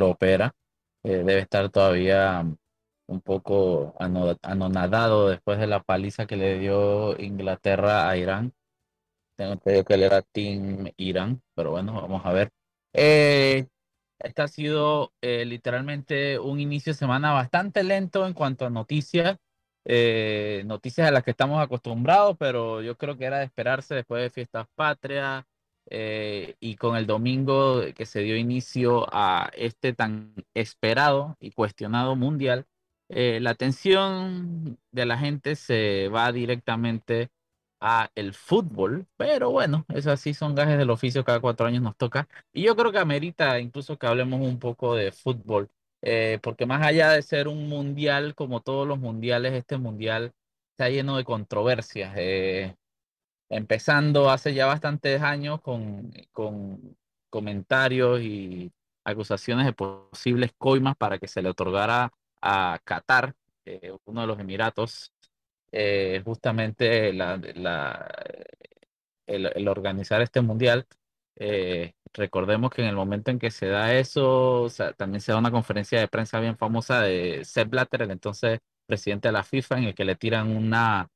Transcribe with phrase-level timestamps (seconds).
[0.00, 0.52] lo opera.
[1.04, 2.44] Eh, debe estar todavía
[3.06, 8.52] un poco anonadado después de la paliza que le dio Inglaterra a Irán.
[9.36, 12.50] Tengo entendido que él era Team Irán, pero bueno, vamos a ver.
[12.92, 13.66] Eh,
[14.20, 19.38] este ha sido eh, literalmente un inicio de semana bastante lento en cuanto a noticias,
[19.84, 24.22] eh, noticias a las que estamos acostumbrados, pero yo creo que era de esperarse después
[24.22, 25.44] de fiestas patrias
[25.90, 32.66] y con el domingo que se dio inicio a este tan esperado y cuestionado mundial,
[33.08, 37.30] la atención de la gente se va directamente
[37.80, 41.96] a el fútbol, pero bueno, eso así son gajes del oficio, cada cuatro años nos
[41.96, 42.28] toca.
[42.52, 45.70] Y yo creo que amerita incluso que hablemos un poco de fútbol,
[46.02, 50.32] eh, porque más allá de ser un mundial, como todos los mundiales, este mundial
[50.72, 52.12] está lleno de controversias.
[52.16, 52.76] Eh,
[53.50, 56.96] empezando hace ya bastantes años con, con
[57.30, 58.72] comentarios y
[59.04, 64.38] acusaciones de posibles coimas para que se le otorgara a Qatar, eh, uno de los
[64.40, 65.12] Emiratos,
[65.72, 67.40] eh, justamente la,
[69.26, 70.86] el, organizar este mundial.
[71.36, 75.50] Eh, recordemos que en el momento en que se da eso, también se da una
[75.50, 79.84] conferencia de prensa bien famosa de Sepp Blatter, el entonces presidente de la FIFA, en
[79.84, 81.08] el que le tiran una,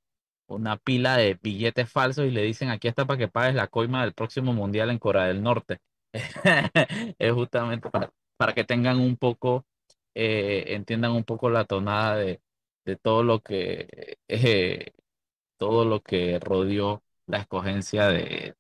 [0.47, 4.03] una pila de billetes falsos y le dicen aquí está para que pagues la coima
[4.03, 5.81] del próximo mundial en Corea del Norte.
[7.19, 9.67] es justamente para, para que tengan un poco,
[10.15, 12.41] eh, entiendan un poco la tonada de,
[12.85, 14.93] de todo lo que eh,
[15.59, 18.57] todo lo que rodeó la escogencia de,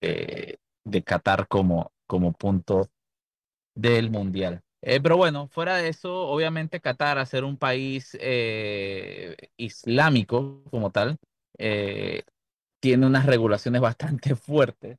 [0.00, 2.88] de, Qatar como, como punto
[3.74, 4.62] del mundial.
[4.88, 10.90] Eh, pero bueno, fuera de eso, obviamente Qatar, a ser un país eh, islámico como
[10.90, 11.18] tal,
[12.80, 14.98] tiene unas regulaciones bastante fuertes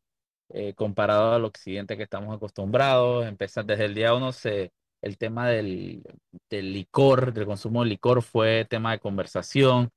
[0.76, 3.26] comparado al occidente que estamos acostumbrados.
[3.28, 4.72] Empezar desde el día uno se,
[5.02, 6.04] el tema del,
[6.50, 9.92] licor, del consumo de licor fue tema de conversación,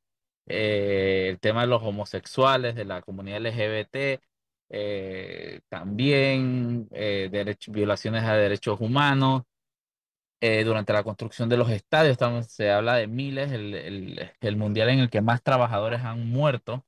[0.46, 4.20] eh, el tema de los homosexuales, de la comunidad LGBT,
[4.70, 9.42] eh, también eh, violaciones a derechos humanos.
[10.40, 12.16] Durante la construcción de los estadios,
[12.48, 16.84] se habla de miles, el mundial en el que más trabajadores han muerto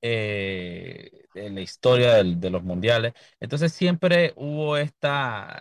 [0.00, 3.14] eh, en la historia de los mundiales.
[3.40, 5.60] Entonces siempre hubo esta,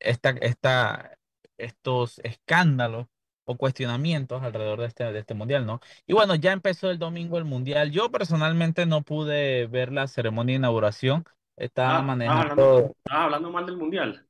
[0.00, 1.18] esta, esta,
[1.56, 3.06] estos escándalos
[3.44, 5.80] o cuestionamientos alrededor de este, de este mundial, ¿no?
[6.06, 7.90] Y bueno, ya empezó el domingo el mundial.
[7.90, 11.24] Yo personalmente no pude ver la ceremonia de inauguración.
[11.56, 12.94] Estaba ah, manejando.
[13.04, 14.27] Estaba hablando, mal del mundial.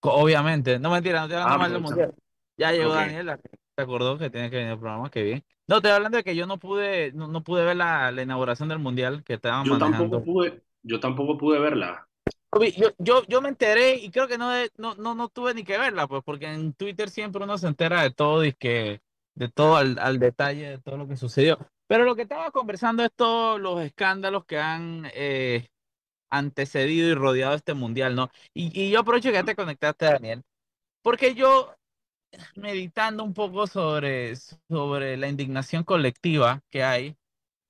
[0.00, 2.14] Obviamente, no mentira, no estoy hablando ah, mal del mundial.
[2.56, 3.38] Ya llegó Daniel,
[3.76, 5.44] se acordó que tiene que venir el programa, que bien.
[5.68, 9.24] No, estoy hablando de que yo no pude, no, pude ver la, inauguración del mundial
[9.24, 12.08] que estaban yo Tampoco pude, yo tampoco pude verla.
[12.76, 15.76] Yo, yo, yo me enteré y creo que no, no, no, no tuve ni que
[15.76, 19.02] verla, pues, porque en Twitter siempre uno se entera de todo y que
[19.34, 21.58] de todo al, al detalle de todo lo que sucedió.
[21.86, 25.68] Pero lo que estaba conversando es todos los escándalos que han eh,
[26.38, 28.30] antecedido y rodeado este mundial, ¿no?
[28.54, 30.42] Y, y yo aprovecho que ya te conectaste, Daniel,
[31.02, 31.76] porque yo
[32.56, 37.16] meditando un poco sobre, sobre la indignación colectiva que hay.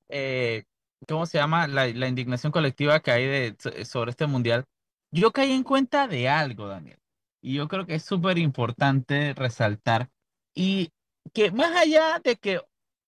[0.08, 0.64] Eh,
[1.08, 1.66] ¿Cómo se llama?
[1.68, 4.64] La, la, indignación colectiva que hay de, sobre este mundial.
[5.12, 6.98] Yo caí en cuenta de algo, Daniel.
[7.42, 10.10] Y yo creo que es súper importante resaltar.
[10.54, 10.90] Y
[11.32, 12.60] que más allá de que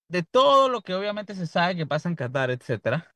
[0.09, 3.15] de todo lo que obviamente se sabe que pasa en Qatar, etcétera,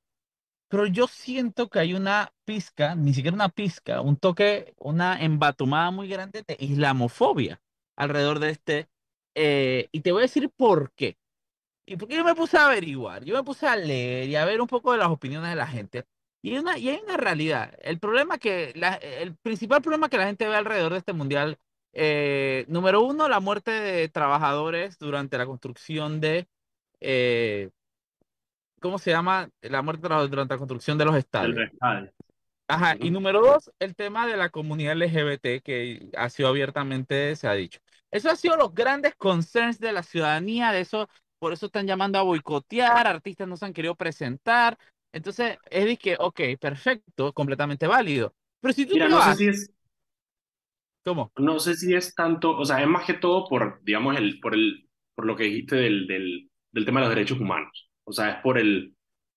[0.73, 5.91] pero yo siento que hay una pizca, ni siquiera una pizca, un toque, una embatumada
[5.91, 7.61] muy grande de islamofobia
[7.95, 8.89] alrededor de este.
[9.35, 11.19] Eh, y te voy a decir por qué.
[11.87, 14.63] Y porque yo me puse a averiguar, yo me puse a leer y a ver
[14.63, 16.07] un poco de las opiniones de la gente.
[16.43, 17.75] Y hay una, y hay una realidad.
[17.83, 21.59] El problema que, la, el principal problema que la gente ve alrededor de este mundial,
[21.93, 26.49] eh, número uno, la muerte de trabajadores durante la construcción de,
[27.01, 27.71] eh,
[28.83, 29.49] ¿cómo se llama?
[29.63, 31.57] La muerte durante la construcción de los estadios.
[32.69, 37.49] Ajá, y número dos, el tema de la comunidad LGBT que ha sido abiertamente, se
[37.49, 37.81] ha dicho.
[38.11, 41.09] Eso ha sido los grandes concerns de la ciudadanía, de eso,
[41.39, 44.79] por eso están llamando a boicotear, artistas no se han querido presentar.
[45.13, 48.35] Entonces, es de que, ok, perfecto, completamente válido.
[48.61, 49.71] Pero si tú Mira, no sé si es...
[51.05, 51.33] ¿Cómo?
[51.37, 54.55] No sé si es tanto, o sea, es más que todo por, digamos, el, por,
[54.55, 57.91] el, por lo que dijiste del, del, del tema de los derechos humanos.
[58.05, 58.95] O sea, es por, el,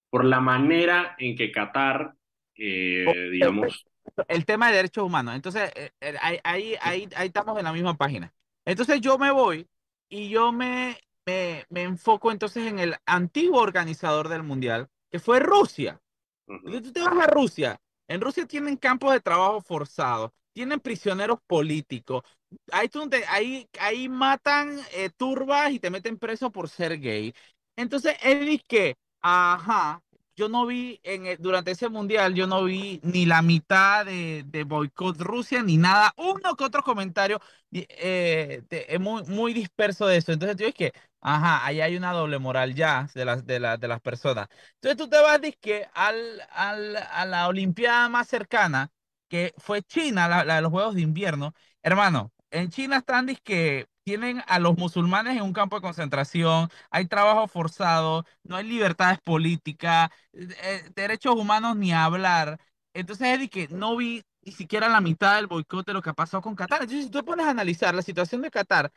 [0.09, 2.15] por la manera en que Qatar
[2.57, 3.85] eh, digamos.
[4.27, 5.35] El tema de derechos humanos.
[5.35, 8.33] Entonces, eh, eh, ahí, ahí, ahí, ahí estamos en la misma página.
[8.65, 9.67] Entonces yo me voy
[10.09, 15.39] y yo me, me, me enfoco entonces en el antiguo organizador del mundial, que fue
[15.39, 16.01] Rusia.
[16.47, 17.79] Y tú te vas a Rusia.
[18.07, 20.31] En Rusia tienen campos de trabajo forzados.
[20.53, 22.23] tienen prisioneros políticos.
[22.71, 22.89] Ahí,
[23.27, 27.33] ahí, ahí matan eh, turbas y te meten preso por ser gay.
[27.75, 30.01] Entonces, él dice que, ajá,
[30.35, 34.63] yo no vi en durante ese mundial, yo no vi ni la mitad de, de
[34.63, 37.39] boicot Rusia, ni nada, uno que otro comentario
[37.71, 40.31] eh, de, muy, muy disperso de eso.
[40.33, 40.91] Entonces, yo es que,
[41.21, 44.47] ajá, ahí hay una doble moral ya de las, de, de las personas.
[44.75, 48.91] Entonces, tú te vas que al, al, a la Olimpiada más cercana,
[49.27, 53.87] que fue China, la, la de los Juegos de Invierno, hermano, en China están que
[54.05, 59.19] tienen a los musulmanes en un campo de concentración, hay trabajo forzado, no hay libertades
[59.19, 62.59] políticas, eh, eh, derechos humanos ni hablar.
[62.93, 66.13] Entonces es que no vi ni siquiera la mitad del boicot de lo que ha
[66.13, 66.83] pasado con Qatar.
[66.83, 68.91] Entonces, si tú pones a analizar la situación de Qatar,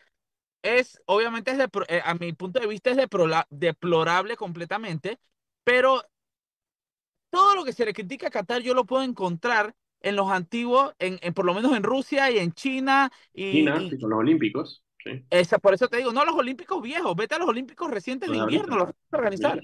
[0.62, 1.58] es, obviamente, es
[1.88, 2.98] eh, a mi punto de vista, es
[3.50, 5.18] deplorable completamente,
[5.64, 6.02] pero
[7.30, 10.94] todo lo que se le critica a Qatar yo lo puedo encontrar en los antiguos,
[10.98, 13.10] en, por lo menos en Rusia y en China.
[13.32, 14.84] Y, China, y, con los Olímpicos.
[15.30, 18.36] Esa, por eso te digo, no los Olímpicos viejos, vete a los Olímpicos recientes de
[18.36, 19.62] invierno, los organizar.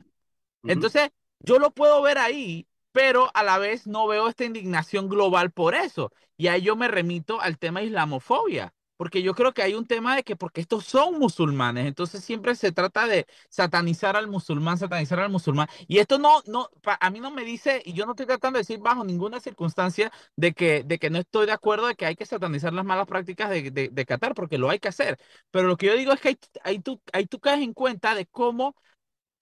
[0.64, 1.11] Entonces,
[1.41, 5.75] yo lo puedo ver ahí, pero a la vez no veo esta indignación global por
[5.75, 6.12] eso.
[6.37, 10.17] Y ahí yo me remito al tema islamofobia porque yo creo que hay un tema
[10.17, 15.20] de que porque estos son musulmanes, entonces siempre se trata de satanizar al musulmán, satanizar
[15.20, 18.26] al musulmán, y esto no, no, a mí no me dice, y yo no estoy
[18.26, 21.94] tratando de decir bajo ninguna circunstancia de que, de que no estoy de acuerdo de
[21.96, 25.19] que hay que satanizar las malas prácticas de, de, Qatar, porque lo hay que hacer,
[25.50, 28.26] pero lo que yo digo es que ahí, tú, ahí tú caes en cuenta de
[28.26, 28.76] cómo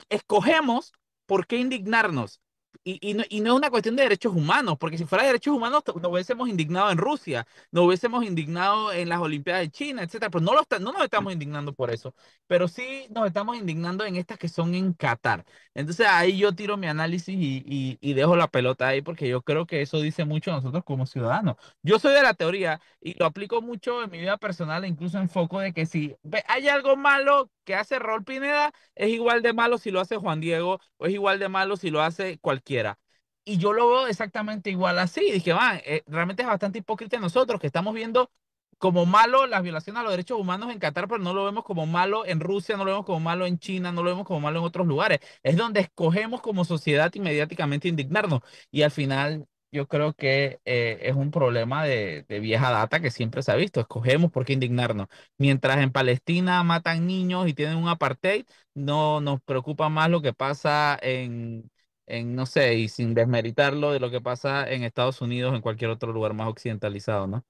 [0.08, 0.92] escogemos
[1.26, 2.40] por qué indignarnos
[2.84, 5.54] y, no, y, no, es una cuestión de derechos humanos, porque si fuera de derechos
[5.54, 10.30] humanos nos hubiésemos indignado en Rusia, nos hubiésemos indignado en las Olimpiadas de China, etcétera,
[10.30, 12.14] pero no, lo no nos estamos indignando por eso,
[12.46, 15.44] pero sí nos estamos indignando en estas que son en Qatar.
[15.74, 19.66] Entonces ahí yo tiro mi análisis y, y, dejo la pelota ahí, porque yo creo
[19.66, 21.56] que eso dice mucho a nosotros como ciudadanos.
[21.82, 25.18] Yo soy de la teoría y lo aplico mucho en mi vida personal, e incluso
[25.18, 26.16] en foco de que si
[26.48, 30.40] hay algo malo que hace Rol Pineda, es igual de malo si lo hace Juan
[30.40, 32.98] Diego, o es igual de malo si lo hace cualquiera.
[33.44, 35.20] Y yo lo veo exactamente igual así.
[35.32, 38.30] Dije, van, eh, realmente es bastante hipócrita nosotros que estamos viendo
[38.78, 41.86] como malo las violaciones a los derechos humanos en Qatar, pero no lo vemos como
[41.86, 44.58] malo en Rusia, no lo vemos como malo en China, no lo vemos como malo
[44.60, 45.20] en otros lugares.
[45.42, 48.40] Es donde escogemos como sociedad inmediatamente indignarnos.
[48.70, 53.42] Y al final yo creo que eh, es un problema de, vieja data que siempre
[53.42, 53.80] se ha visto.
[53.80, 55.08] Escogemos por qué indignarnos.
[55.38, 58.44] Mientras en Palestina matan niños y tienen un apartheid,
[58.74, 61.70] no nos preocupa más lo que pasa en,
[62.12, 65.62] en, no sé, y sin desmeritarlo de lo que pasa en Estados Unidos o en
[65.62, 67.44] cualquier otro lugar más occidentalizado, ¿no?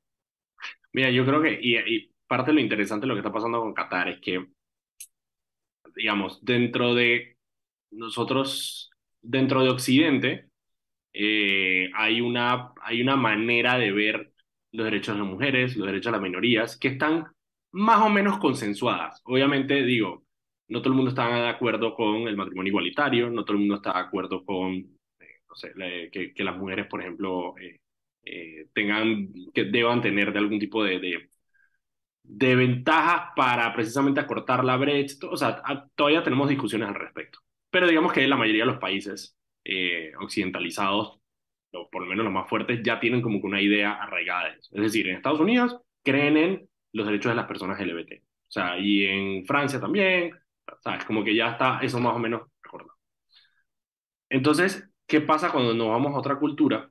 [0.92, 3.60] Mira, yo creo que, y, y parte de lo interesante de lo que está pasando
[3.60, 4.46] con Qatar es que,
[5.96, 7.36] digamos, dentro de
[7.90, 10.48] nosotros, dentro de Occidente,
[11.12, 14.32] eh, hay, una, hay una manera de ver
[14.72, 17.26] los derechos de las mujeres, los derechos de las minorías, que están
[17.72, 19.20] más o menos consensuadas.
[19.24, 20.24] Obviamente, digo,
[20.72, 23.76] no todo el mundo está de acuerdo con el matrimonio igualitario, no todo el mundo
[23.76, 25.72] está de acuerdo con, eh, no sé,
[26.10, 27.54] que, que, las mujeres, por ejemplo,
[28.24, 31.28] eh, tengan, que deban tener de algún tipo de, de,
[32.22, 35.26] de ventajas para precisamente acortar la brecha.
[35.28, 35.62] O sea,
[35.94, 37.40] todavía tenemos discusiones al respecto.
[37.70, 41.20] Pero digamos que la mayoría de los países eh, occidentalizados,
[41.72, 44.54] o por lo menos los más fuertes, ya tienen como que una idea arraigada.
[44.54, 48.22] Es decir, en Estados Unidos creen en los derechos de las personas LGBT.
[48.22, 50.32] O sea, y en Francia también,
[50.82, 51.04] ¿sabes?
[51.04, 52.96] Como que ya está eso más o menos recordado.
[54.28, 56.90] Entonces, ¿qué pasa cuando nos vamos a otra cultura?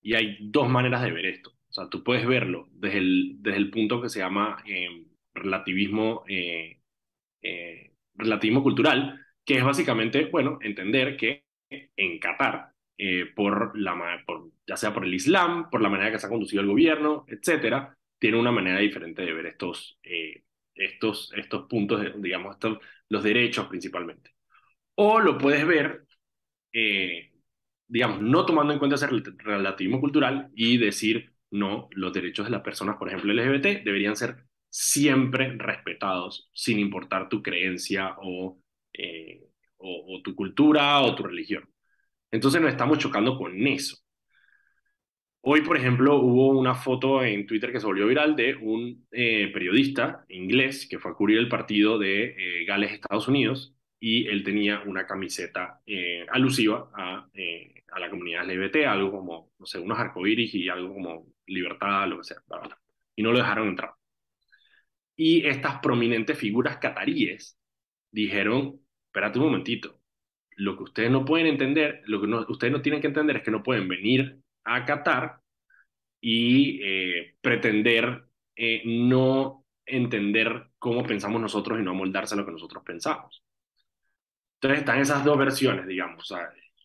[0.00, 1.50] Y hay dos maneras de ver esto.
[1.50, 6.24] O sea, tú puedes verlo desde el, desde el punto que se llama eh, relativismo,
[6.28, 6.78] eh,
[8.14, 14.76] relativismo cultural, que es básicamente, bueno, entender que en Qatar, eh, por la, por, ya
[14.76, 18.38] sea por el Islam, por la manera que se ha conducido el gobierno, etcétera, tiene
[18.38, 24.32] una manera diferente de ver estos, eh, estos, estos puntos, digamos, estos, los derechos principalmente.
[24.96, 26.06] O lo puedes ver,
[26.72, 27.32] eh,
[27.88, 32.62] digamos, no tomando en cuenta ese relativismo cultural y decir, no, los derechos de las
[32.62, 38.58] personas, por ejemplo, LGBT, deberían ser siempre respetados, sin importar tu creencia o
[38.94, 39.42] eh,
[39.82, 41.68] o, tu cultura o tu religión.
[42.30, 43.96] Entonces nos estamos chocando con eso.
[45.44, 49.50] Hoy, por ejemplo, hubo una foto en Twitter que se volvió viral de un eh,
[49.52, 54.44] periodista inglés que fue a cubrir el partido de eh, Gales, Estados Unidos, y él
[54.44, 55.80] tenía una camiseta
[56.30, 57.28] alusiva a,
[57.92, 62.18] a, la comunidad LGBT, algo como, no sé, unos arcoíris y algo como libertad, lo
[62.18, 62.38] que sea,
[63.16, 63.92] y no lo dejaron entrar.
[65.16, 67.58] Y estas prominentes figuras cataríes
[68.10, 70.00] dijeron, espérate un momentito,
[70.56, 73.42] lo que ustedes no pueden entender, lo que no, ustedes no tienen que entender es
[73.42, 75.40] que no pueden venir a Qatar
[76.20, 82.52] y eh, pretender eh, no entender cómo pensamos nosotros y no moldarse a lo que
[82.52, 83.42] nosotros pensamos.
[84.54, 86.32] Entonces están esas dos versiones, digamos,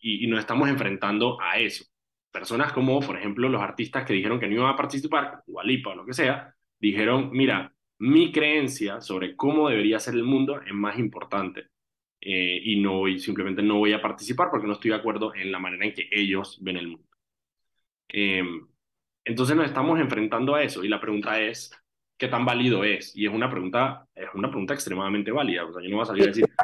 [0.00, 1.84] y, nos estamos enfrentando a eso.
[2.32, 5.94] Personas como, por ejemplo, los artistas que dijeron que no iban a participar, Walipa o
[5.94, 10.98] lo que sea, dijeron, mira, mi creencia sobre cómo debería ser el mundo es más
[10.98, 11.66] importante
[12.20, 15.58] eh, y no simplemente no voy a participar porque no estoy de acuerdo en la
[15.58, 17.07] manera en que ellos ven el mundo.
[18.08, 18.42] Eh,
[19.24, 21.70] entonces nos estamos enfrentando a eso y la pregunta es,
[22.18, 23.12] qué tan válido es.
[23.14, 25.64] Y es una pregunta, es una pregunta extremadamente válida.
[25.64, 26.44] O sea, yo no voy a salir a decir.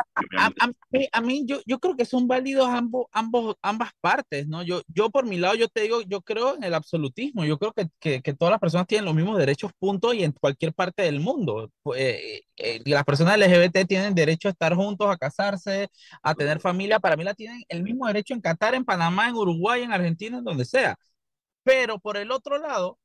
[1.13, 4.63] A, mí, yo, yo creo que son válidos ambos, ambos, ambas partes, ¿no?
[4.63, 7.45] Yo, yo por mi lado, yo te digo, yo creo en el absolutismo.
[7.45, 10.33] Yo creo que, que, que todas las personas tienen los mismos derechos, punto, y en
[10.33, 11.71] cualquier parte del mundo.
[11.97, 15.89] Eh, eh, las personas LGBT tienen derecho a estar juntos, a casarse,
[16.23, 16.99] a tener familia.
[16.99, 20.39] Para mí la tienen el mismo derecho en Qatar, en Panamá, en Uruguay, en Argentina,
[20.39, 20.97] en donde sea.
[21.65, 22.99] Pero por el otro lado,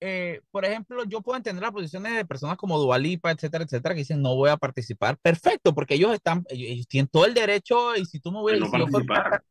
[0.00, 4.00] eh, por ejemplo, yo puedo entender las posiciones de personas como Dualipa, etcétera, etcétera, que
[4.00, 5.18] dicen no voy a participar.
[5.18, 9.42] Perfecto, porque ellos están, ellos, tienen todo el derecho y si tú me hubieras, fuera,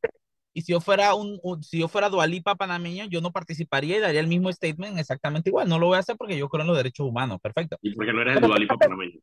[0.53, 4.21] y si yo fuera un, si yo fuera Dualipa panameño, yo no participaría y daría
[4.21, 5.67] el mismo statement exactamente igual.
[5.67, 7.39] No lo voy a hacer porque yo creo en los derechos humanos.
[7.41, 7.77] Perfecto.
[7.81, 9.19] ¿Y porque no eres el Dualipa panameño?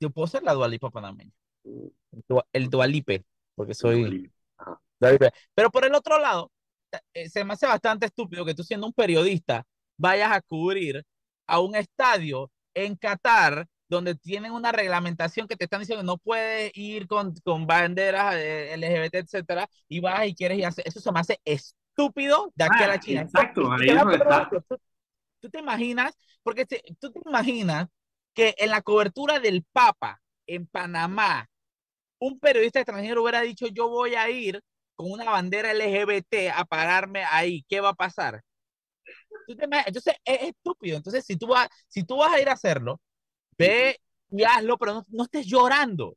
[0.00, 1.32] Yo puedo ser la Dualipa panameña.
[1.64, 1.86] Mm.
[2.52, 3.24] El Dualipe,
[3.54, 4.32] porque soy.
[5.54, 6.50] Pero por el otro lado,
[7.28, 9.64] se me hace bastante estúpido que tú siendo un periodista
[9.96, 11.04] vayas a cubrir
[11.46, 16.18] a un estadio en Qatar donde tienen una reglamentación que te están diciendo que no
[16.18, 20.84] puedes ir con, con banderas eh, LGBT, etcétera, y vas y quieres ir a hacer,
[20.86, 23.20] eso se me hace estúpido de aquí a la ah, China.
[23.22, 24.50] Exacto, ahí es está.
[25.40, 27.86] ¿Tú, te imaginas, porque tú te imaginas
[28.34, 31.48] que en la cobertura del Papa en Panamá,
[32.18, 34.60] un periodista extranjero hubiera dicho yo voy a ir
[34.96, 38.42] con una bandera LGBT a pararme ahí, ¿qué va a pasar?
[39.48, 40.96] Entonces es estúpido.
[40.96, 43.00] Entonces, si tú, vas, si tú vas a ir a hacerlo,
[43.58, 44.00] ve
[44.30, 46.16] y hazlo, pero no, no estés llorando.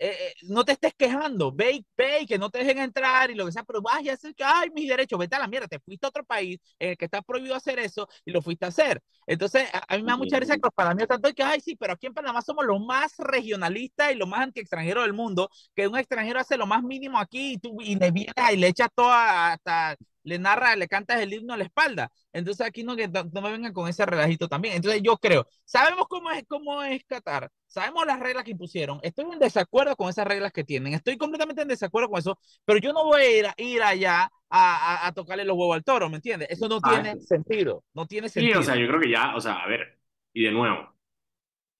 [0.00, 3.34] Eh, eh, no te estés quejando, ve, ve y que no te dejen entrar y
[3.34, 6.06] lo que sea, pero vaya a ay, mis derechos, vete a la mierda, te fuiste
[6.06, 9.02] a otro país en el que está prohibido hacer eso y lo fuiste a hacer.
[9.26, 11.94] Entonces, a, mí me da mucha risa que los panameños tanto que, ay, sí, pero
[11.94, 15.98] aquí en Panamá somos los más regionalistas y los más anti-extranjeros del mundo, que un
[15.98, 19.52] extranjero hace lo más mínimo aquí y tú y le vienes y le echas toda
[19.52, 22.10] hasta le narra, le cantas el himno a la espalda.
[22.32, 24.76] Entonces aquí no, que no me vengan con ese relajito también.
[24.76, 29.26] Entonces yo creo, sabemos cómo es, cómo es Qatar, sabemos las reglas que impusieron, estoy
[29.32, 32.92] en desacuerdo con esas reglas que tienen, estoy completamente en desacuerdo con eso, pero yo
[32.92, 36.48] no voy a ir, ir allá a, a, tocarle los huevos al toro, ¿me entiendes?
[36.50, 38.54] Eso no ah, tiene sentido, no tiene sentido.
[38.54, 39.98] Sí, o sea, yo creo que ya, o sea, a ver,
[40.32, 40.94] y de nuevo,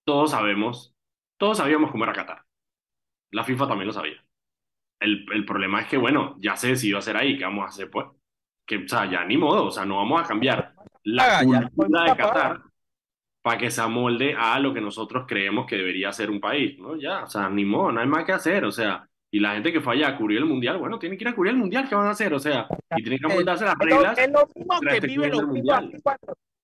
[0.04, 0.95] todos sabemos,
[1.37, 2.45] todos sabíamos cómo era Qatar.
[3.30, 4.25] La FIFA también lo sabía.
[5.00, 7.90] El, el problema es que, bueno, ya se decidió hacer ahí, ¿qué vamos a hacer
[7.90, 8.07] pues?
[8.68, 12.16] Que, o sea, ya ni modo, o sea, no vamos a cambiar la cultura de
[12.16, 12.60] Qatar
[13.40, 16.96] para que se amolde a lo que nosotros creemos que debería ser un país, ¿no?
[16.96, 19.72] Ya, o sea, ni modo, no hay más que hacer, o sea, y la gente
[19.72, 21.94] que falla a cubrir el mundial, bueno, tiene que ir a cubrir el mundial, ¿qué
[21.94, 22.34] van a hacer?
[22.34, 24.18] O sea, y tienen que amoldarse las reglas.
[24.18, 25.44] Es lo mismo que viven los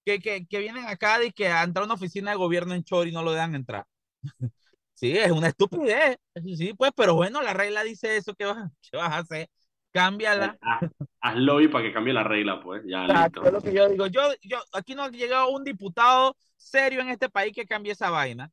[0.05, 2.85] que, que, que, vienen acá y que a entrar a una oficina de gobierno en
[2.85, 3.87] Chor y no lo dejan entrar.
[4.93, 6.19] sí, es una estupidez.
[6.57, 9.49] Sí, pues, pero bueno, la regla dice eso, ¿qué vas, qué vas a hacer?
[9.95, 10.59] Cámbiala.
[10.61, 12.83] Haz, haz lobby para que cambie la regla, pues.
[12.85, 13.45] Ya, listo.
[13.45, 14.07] Es lo que yo digo.
[14.09, 18.11] Yo, yo, aquí no ha llegado un diputado serio en este país que cambie esa
[18.11, 18.51] vaina.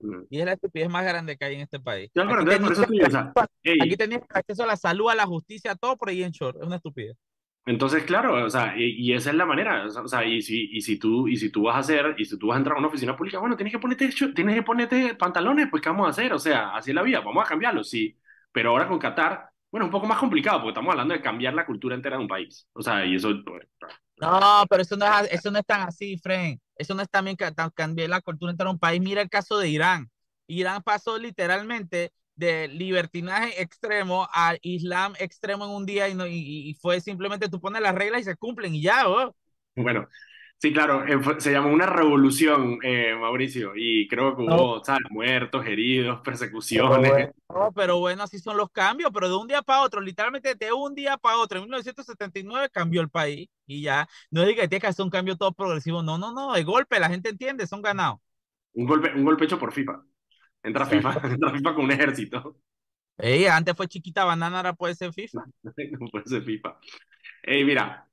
[0.00, 0.22] Mm.
[0.30, 2.10] Y es la estupidez más grande que hay en este país.
[2.16, 6.56] aquí, tenías, acceso a la salud, a la justicia, todo por ahí en short.
[6.56, 7.16] Es una estupidez.
[7.66, 10.98] Entonces, claro, o sea, y, esa es la manera, o sea, y si, y si
[10.98, 12.88] tú, y si tú vas a hacer, y si tú vas a entrar a una
[12.88, 16.32] oficina pública, bueno, tienes que ponerte, tienes que ponerte pantalones, pues, ¿qué vamos a hacer?
[16.32, 18.16] O sea, así es la vida, vamos a cambiarlo, sí,
[18.50, 21.66] pero ahora con Qatar, bueno, un poco más complicado porque estamos hablando de cambiar la
[21.66, 22.66] cultura entera de un país.
[22.72, 23.30] O sea, y eso...
[23.44, 23.66] Pues,
[24.16, 26.60] no, pero eso no es, eso no es tan así, Fren.
[26.76, 27.36] Eso no es también
[27.74, 29.00] cambiar la cultura entera de un país.
[29.00, 30.10] Mira el caso de Irán.
[30.46, 36.74] Irán pasó literalmente de libertinaje extremo al islam extremo en un día y, no, y,
[36.80, 39.34] fue simplemente tú pones las reglas y se cumplen y ya, oh.
[39.76, 40.08] Bueno,
[40.60, 41.02] Sí, claro,
[41.38, 45.06] se llamó una revolución, eh, Mauricio, y creo que hubo, ¿sabes?
[45.08, 47.30] Muertos, heridos, persecuciones.
[47.48, 50.70] no, pero bueno, así son los cambios, pero de un día para otro, literalmente de
[50.70, 54.82] un día para otro, en 1979 cambió el país y ya, no es que tiene
[54.82, 57.80] que hacer un cambio todo progresivo, no, no, no, de golpe, la gente entiende, son
[57.80, 58.18] ganados.
[58.74, 60.02] Un golpe, un golpe hecho por FIFA.
[60.62, 62.58] Entra FIFA, entra FIFA con un ejército.
[63.16, 65.42] Ey, antes fue chiquita banana, ahora puede ser FIFA.
[65.62, 65.72] no
[66.12, 66.78] puede ser FIFA.
[67.44, 68.09] Ey, mira,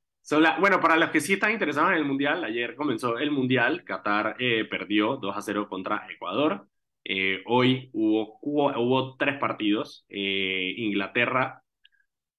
[0.60, 4.36] bueno, para los que sí están interesados en el Mundial, ayer comenzó el Mundial, Qatar
[4.40, 6.68] eh, perdió 2 a 0 contra Ecuador.
[7.04, 10.06] Eh, hoy hubo, hubo, tres partidos.
[10.10, 11.64] Eh, Inglaterra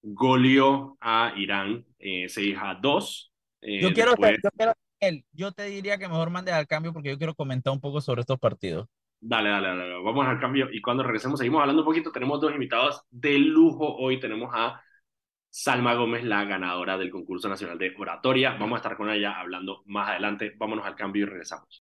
[0.01, 3.33] goleó a Irán 6 a 2.
[3.61, 6.93] Eh, Yo quiero, después- yo quiero- él, yo te diría que mejor mandes al cambio
[6.93, 8.87] porque yo quiero comentar un poco sobre estos partidos.
[9.21, 10.01] Dale, dale, dale.
[10.01, 12.11] Vamos al cambio y cuando regresemos seguimos hablando un poquito.
[12.11, 14.19] Tenemos dos invitados de lujo hoy.
[14.19, 14.81] Tenemos a
[15.49, 18.55] Salma Gómez, la ganadora del concurso nacional de oratoria.
[18.59, 20.53] Vamos a estar con ella hablando más adelante.
[20.57, 21.83] Vámonos al cambio y regresamos.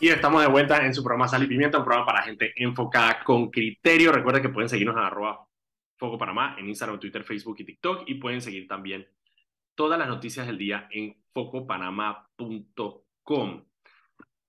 [0.00, 3.22] Y estamos de vuelta en su programa Sal y Pimienta, un programa para gente enfocada
[3.24, 4.12] con criterio.
[4.12, 5.46] Recuerden que pueden seguirnos en arroba
[5.96, 8.02] Foco Panamá en Instagram, Twitter, Facebook y TikTok.
[8.06, 9.06] Y pueden seguir también
[9.74, 13.64] todas las noticias del día en focopanamá.com.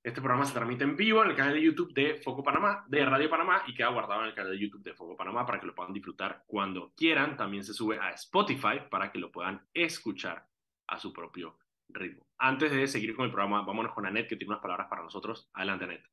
[0.04, 3.06] Este programa se transmite en vivo en el canal de YouTube de Foco Panamá, de
[3.06, 5.66] Radio Panamá, y queda guardado en el canal de YouTube de Foco Panamá para que
[5.66, 7.38] lo puedan disfrutar cuando quieran.
[7.38, 10.46] También se sube a Spotify para que lo puedan escuchar
[10.88, 11.58] a su propio
[11.88, 12.28] ritmo.
[12.38, 15.50] Antes de seguir con el programa, vámonos con Anet, que tiene unas palabras para nosotros.
[15.54, 16.04] Adelante, Anet.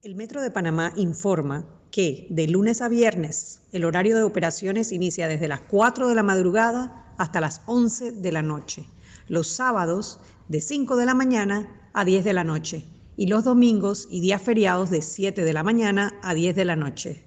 [0.00, 5.28] El Metro de Panamá informa que de lunes a viernes el horario de operaciones inicia
[5.28, 8.86] desde las 4 de la madrugada hasta las 11 de la noche.
[9.28, 10.18] Los sábados
[10.48, 12.84] de 5 de la mañana a 10 de la noche
[13.16, 16.76] y los domingos y días feriados de 7 de la mañana a 10 de la
[16.76, 17.24] noche.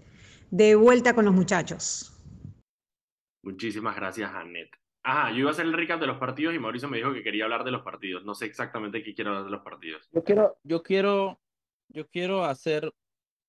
[0.51, 2.13] De vuelta con los muchachos.
[3.43, 4.69] Muchísimas gracias, Anet.
[5.03, 7.23] Ajá, yo iba a hacer el recap de los partidos y Mauricio me dijo que
[7.23, 8.25] quería hablar de los partidos.
[8.25, 10.09] No sé exactamente qué quiero hablar de los partidos.
[10.11, 11.39] Yo quiero, yo quiero,
[11.87, 12.91] yo quiero hacer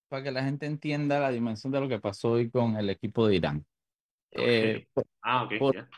[0.09, 3.27] para que la gente entienda la dimensión de lo que pasó hoy con el equipo
[3.27, 3.67] de Irán.
[4.31, 4.87] Eh,
[5.23, 5.59] Ah, ok.
[5.59, 5.89] por-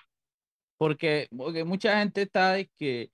[0.79, 3.11] porque, porque mucha gente está de que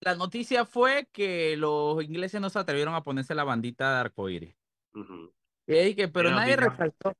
[0.00, 4.56] la noticia fue que los ingleses no se atrevieron a ponerse la bandita de arcoíris.
[4.94, 5.32] Ujú.
[5.66, 7.12] Y que, pero nadie resaltó.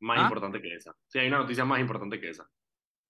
[0.00, 0.22] Más ¿Ah?
[0.22, 0.94] importante que esa.
[1.06, 2.50] Sí, hay una noticia más importante que esa.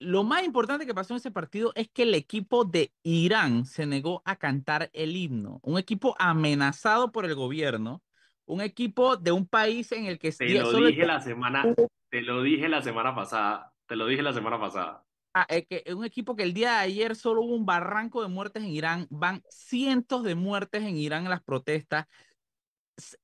[0.00, 3.87] Lo más importante que pasó en ese partido es que el equipo de Irán se
[3.87, 5.61] negó a cantar el himno.
[5.62, 8.02] Un equipo amenazado por el gobierno,
[8.44, 11.64] un equipo de un país en el que Te lo el- dije la semana,
[12.11, 13.73] te lo dije la semana pasada.
[13.87, 15.04] Te lo dije la semana pasada.
[15.36, 18.28] Ah, es que un equipo que el día de ayer solo hubo un barranco de
[18.28, 22.06] muertes en Irán, van cientos de muertes en Irán en las protestas.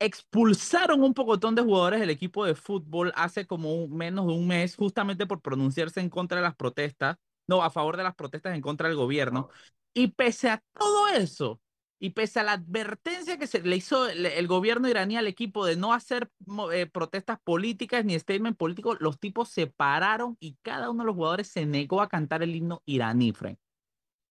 [0.01, 4.47] Expulsaron un pocotón de jugadores del equipo de fútbol hace como un- menos de un
[4.49, 8.55] mes, justamente por pronunciarse en contra de las protestas, no, a favor de las protestas
[8.55, 9.49] en contra del gobierno.
[9.95, 11.61] Y pese a todo eso,
[12.03, 15.77] y pese a la advertencia que se le hizo el, gobierno iraní al equipo de
[15.77, 16.31] no hacer
[16.73, 21.15] eh, protestas políticas ni statement político, los tipos se pararon y cada uno de los
[21.15, 23.59] jugadores se negó a cantar el himno iraní, Frank.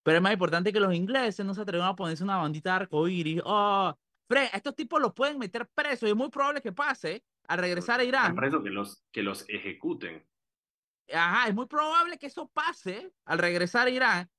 [0.02, 2.76] Pero es más importante que los ingleses no se atrevieron a ponerse una bandita de
[2.78, 3.42] arcoíris.
[3.46, 3.94] Oh,
[4.28, 7.60] Frank, a estos tipos los pueden meter presos y es muy probable que pase al
[7.60, 8.36] regresar a Irán.
[8.36, 10.26] presos que los, que los ejecuten.
[11.14, 14.30] Ajá, es muy probable que eso pase al regresar a Irán.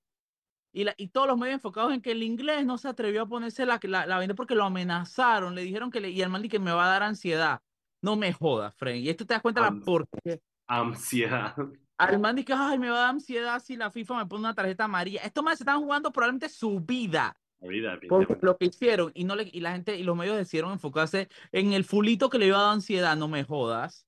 [0.73, 3.27] Y, la- y todos los medios enfocados en que el inglés no se atrevió a
[3.29, 6.43] ponerse la, la, la venda porque lo amenazaron, le dijeron que le, y el man
[6.49, 7.61] que me va a dar ansiedad.
[8.03, 8.97] No me jodas, Frank.
[8.97, 10.41] Y esto te das cuenta la por qué.
[10.67, 11.55] Ansiedad.
[11.99, 14.41] Al man di que, ay, me va a dar ansiedad si la FIFA me pone
[14.41, 15.21] una tarjeta amarilla.
[15.23, 18.47] Estos más se están jugando probablemente su vida La vida, por definitivamente.
[18.47, 21.73] lo que hicieron y no le, y la gente y los medios decidieron enfocarse en
[21.75, 23.17] el fulito que le iba a dar ansiedad.
[23.17, 24.07] No me jodas.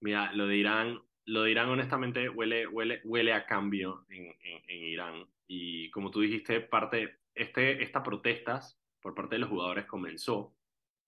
[0.00, 4.62] Mira, lo de Irán, lo de Irán honestamente huele, huele, huele a cambio en, en,
[4.66, 5.26] en Irán.
[5.46, 10.54] Y como tú dijiste, parte, este, estas protestas por parte de los jugadores comenzó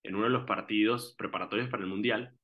[0.03, 2.37] en uno de los partidos preparatorios para el Mundial,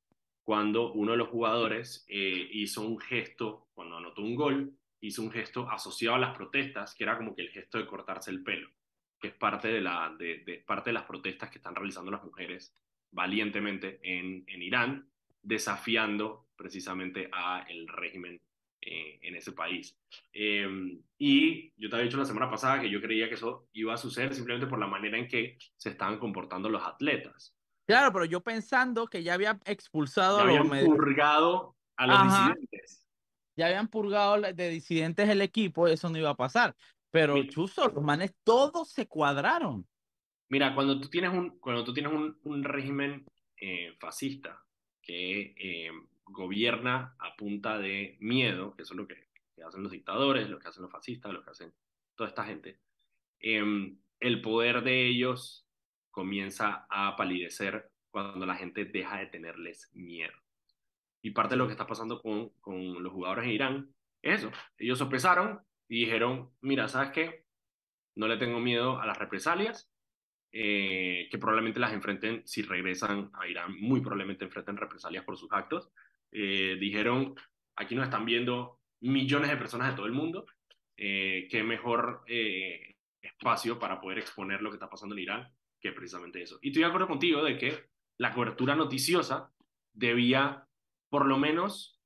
[0.42, 5.30] cuando uno de los jugadores eh, hizo un gesto, cuando anotó un gol, hizo un
[5.30, 8.70] gesto asociado a las protestas, que era como que el gesto de cortarse el pelo,
[9.20, 12.24] que es parte de, la, de, de parte de las protestas que están realizando las
[12.24, 12.74] mujeres
[13.12, 15.10] valientemente en, en Irán,
[15.42, 18.38] desafiando precisamente a el régimen
[18.82, 19.96] eh, en ese país.
[20.32, 20.68] Eh,
[21.18, 23.96] y yo te había dicho la semana pasada que yo creía que eso iba a
[23.96, 27.56] suceder simplemente por la manera en que se estaban comportando los atletas.
[27.86, 32.16] Claro, pero yo pensando que ya había expulsado Ya a los habían purgado a los
[32.18, 32.54] Ajá.
[32.54, 33.06] disidentes.
[33.56, 36.76] ya habían purgado de disidentes el equipo, eso no iba a pasar.
[37.10, 37.48] Pero Mira.
[37.50, 39.86] Chuzo, los manes todos se cuadraron.
[40.50, 43.24] Mira, cuando tú tienes un, cuando tú tienes un, un régimen
[43.56, 44.62] eh, fascista
[45.02, 45.90] que eh,
[46.30, 50.58] gobierna a punta de miedo, que eso es lo que, que hacen los dictadores, lo
[50.58, 51.72] que hacen los fascistas, lo que hacen
[52.14, 52.80] toda esta gente,
[53.40, 55.66] eh, el poder de ellos
[56.10, 60.34] comienza a palidecer cuando la gente deja de tenerles miedo.
[61.22, 64.52] Y parte de lo que está pasando con, con los jugadores en Irán es eso.
[64.78, 67.44] Ellos sopesaron y dijeron, mira, ¿sabes qué?
[68.14, 69.90] No le tengo miedo a las represalias,
[70.52, 75.52] eh, que probablemente las enfrenten si regresan a Irán, muy probablemente enfrenten represalias por sus
[75.52, 75.90] actos.
[76.32, 77.34] Eh, dijeron,
[77.76, 80.46] aquí nos están viendo millones de personas de todo el mundo,
[80.96, 85.92] eh, qué mejor eh, espacio para poder exponer lo que está pasando en Irán que
[85.92, 86.58] precisamente eso.
[86.60, 87.86] Y estoy de acuerdo contigo de que
[88.18, 89.50] la cobertura noticiosa
[89.92, 90.66] debía
[91.08, 91.98] por lo menos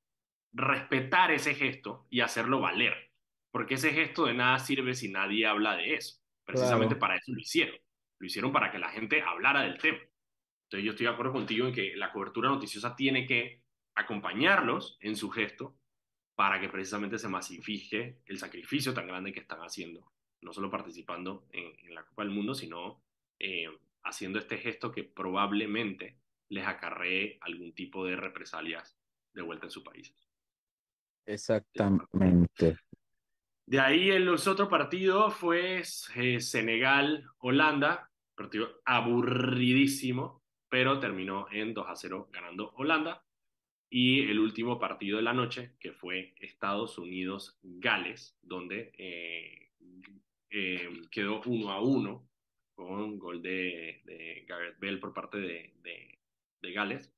[0.53, 3.11] respetar ese gesto y hacerlo valer.
[3.51, 6.17] porque ese gesto de nada sirve si nadie habla de eso.
[6.43, 7.77] Precisamente para eso lo hicieron.
[8.19, 9.99] Lo hicieron para que la gente hablara del tema.
[10.65, 13.61] Entonces yo estoy de acuerdo contigo en que la cobertura noticiosa tiene que
[13.95, 15.77] acompañarlos en su gesto
[16.35, 21.47] para que precisamente se masifique el sacrificio tan grande que están haciendo, no solo participando
[21.51, 23.01] en, la Copa del Mundo, sino
[23.39, 23.67] eh,
[24.03, 28.97] haciendo este gesto que probablemente les acarree algún tipo de represalias
[29.33, 30.13] de vuelta en su país.
[31.25, 32.77] Exactamente.
[33.65, 35.81] De ahí en los otros partidos fue
[36.15, 43.23] eh, Senegal-Holanda, partido aburridísimo, pero terminó en 2 a 0 ganando Holanda.
[43.89, 49.71] Y el último partido de la noche, que fue Estados Unidos-Gales, donde eh,
[50.49, 52.29] eh, quedó 1 a 1
[52.73, 55.73] con gol de, Gareth Bell por parte de,
[56.61, 57.13] de Gales.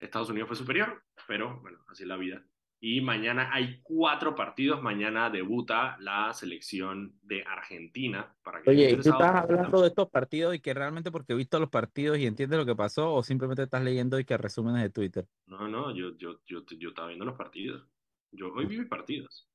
[0.00, 2.47] Estados Unidos fue superior, pero bueno, así es la vida.
[2.80, 4.80] Y mañana hay cuatro partidos.
[4.80, 8.34] Mañana debuta la selección de Argentina.
[8.42, 11.58] Para que Oye, ¿tú estás hablando de estos partidos y que realmente porque he visto
[11.58, 14.90] los partidos y entiendes lo que pasó o simplemente estás leyendo y que resúmenes de
[14.90, 15.26] Twitter?
[15.46, 17.84] No, no, yo, yo, yo, yo estaba viendo los partidos.
[18.30, 19.48] Yo hoy vi mis partidos.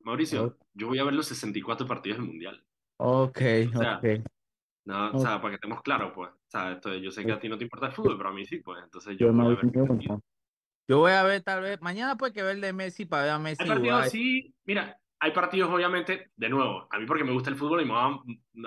[0.00, 2.64] Mauricio, yo voy a ver los 64 partidos del Mundial.
[2.98, 3.40] Ok,
[3.74, 4.06] ok.
[4.84, 6.30] No, o sea, para que estemos claros, pues.
[6.30, 8.32] O sea, esto, yo sé que a ti no te importa el fútbol, pero a
[8.32, 8.82] mí sí, pues.
[8.82, 10.20] Entonces yo, voy a ver
[10.88, 13.38] yo voy a ver, tal vez, mañana puede que ver de Messi para ver a
[13.38, 13.62] Messi.
[13.62, 17.56] Hay partidos, sí, mira, hay partidos, obviamente, de nuevo, a mí porque me gusta el
[17.56, 18.20] fútbol y me van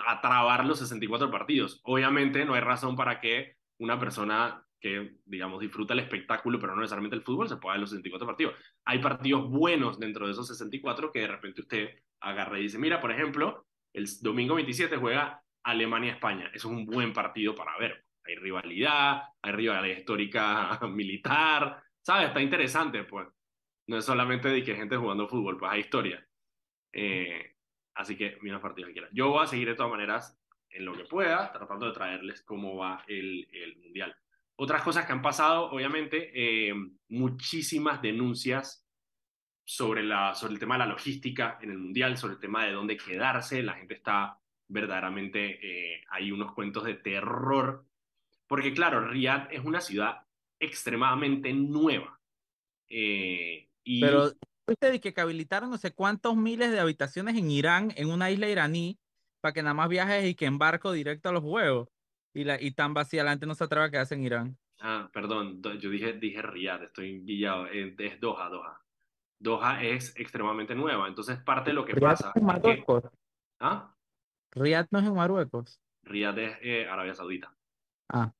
[0.05, 1.81] a trabar los 64 partidos.
[1.83, 6.81] Obviamente, no hay razón para que una persona que, digamos, disfruta el espectáculo, pero no
[6.81, 8.55] necesariamente el fútbol, se pueda ver los 64 partidos.
[8.85, 12.99] Hay partidos buenos dentro de esos 64 que de repente usted agarra y dice, mira,
[12.99, 16.49] por ejemplo, el domingo 27 juega Alemania-España.
[16.53, 18.05] Eso es un buen partido para ver.
[18.25, 22.27] Hay rivalidad, hay rivalidad histórica militar, ¿sabes?
[22.27, 23.27] Está interesante, pues.
[23.87, 26.25] No es solamente de que gente jugando fútbol, pues hay historia.
[26.93, 27.55] Eh,
[27.95, 29.11] así que mira los partidos que quieras.
[29.13, 32.77] Yo voy a seguir de todas maneras en lo que pueda, tratando de traerles cómo
[32.77, 34.15] va el, el Mundial.
[34.55, 36.73] Otras cosas que han pasado, obviamente, eh,
[37.09, 38.87] muchísimas denuncias
[39.65, 42.73] sobre, la, sobre el tema de la logística en el Mundial, sobre el tema de
[42.73, 43.63] dónde quedarse.
[43.63, 44.37] La gente está
[44.67, 47.85] verdaderamente, eh, hay unos cuentos de terror,
[48.47, 50.25] porque claro, Riyadh es una ciudad
[50.61, 52.19] extremadamente nueva.
[52.87, 53.99] Eh, y...
[53.99, 54.31] Pero
[54.67, 58.97] usted que habilitaron no sé cuántos miles de habitaciones en Irán, en una isla iraní,
[59.41, 61.89] para que nada más viajes y que embarco directo a los juegos.
[62.33, 64.57] Y, la, y tan vacía, la gente no se atreve a quedarse en Irán.
[64.79, 68.81] Ah, perdón, yo dije, dije Riyadh, estoy guillado, es, Doha, Doha.
[69.39, 72.31] Doha es extremadamente nueva, entonces parte de lo que pasa...
[72.33, 73.03] Es Marruecos.
[73.59, 73.93] ¿Ah?
[74.51, 75.81] Riyadh no es en Marruecos.
[76.03, 77.53] Riyadh es eh, Arabia Saudita.
[78.09, 78.33] Ah.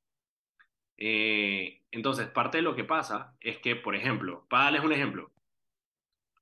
[1.04, 5.32] Eh, entonces, parte de lo que pasa es que, por ejemplo, para darles un ejemplo,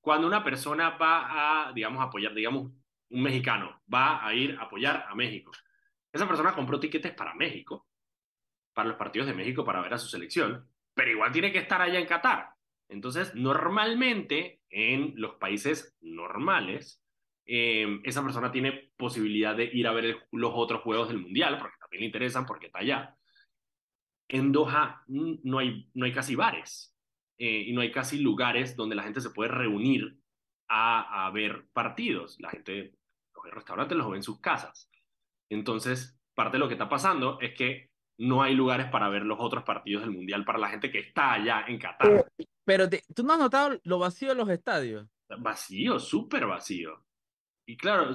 [0.02, 2.70] cuando una persona va a, digamos, apoyar, digamos,
[3.08, 5.50] un mexicano va a ir a apoyar a México,
[6.12, 7.88] esa persona compró tiquetes para México,
[8.74, 11.80] para los partidos de México, para ver a su selección, pero igual tiene que estar
[11.80, 12.50] allá en Qatar.
[12.90, 17.02] Entonces, normalmente, en los países normales,
[17.46, 21.78] eh, esa persona tiene posibilidad de ir a ver los otros juegos del Mundial, porque
[21.80, 23.16] también le interesan, porque está allá
[24.30, 26.96] en Doha no hay, no hay casi bares
[27.38, 30.18] eh, y no hay casi lugares donde la gente se puede reunir
[30.68, 32.38] a, a ver partidos.
[32.40, 32.94] La gente
[33.44, 34.90] los restaurantes, los ve en sus casas.
[35.50, 39.38] Entonces, parte de lo que está pasando es que no hay lugares para ver los
[39.40, 42.26] otros partidos del Mundial para la gente que está allá en Qatar.
[42.64, 45.08] Pero, ¿tú no has notado lo vacío de los estadios?
[45.38, 47.04] Vacío, súper vacío.
[47.66, 48.10] Y claro,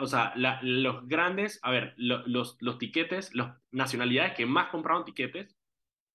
[0.00, 5.55] o sea, los grandes, a ver, los, los tiquetes, las nacionalidades que más compraron tiquetes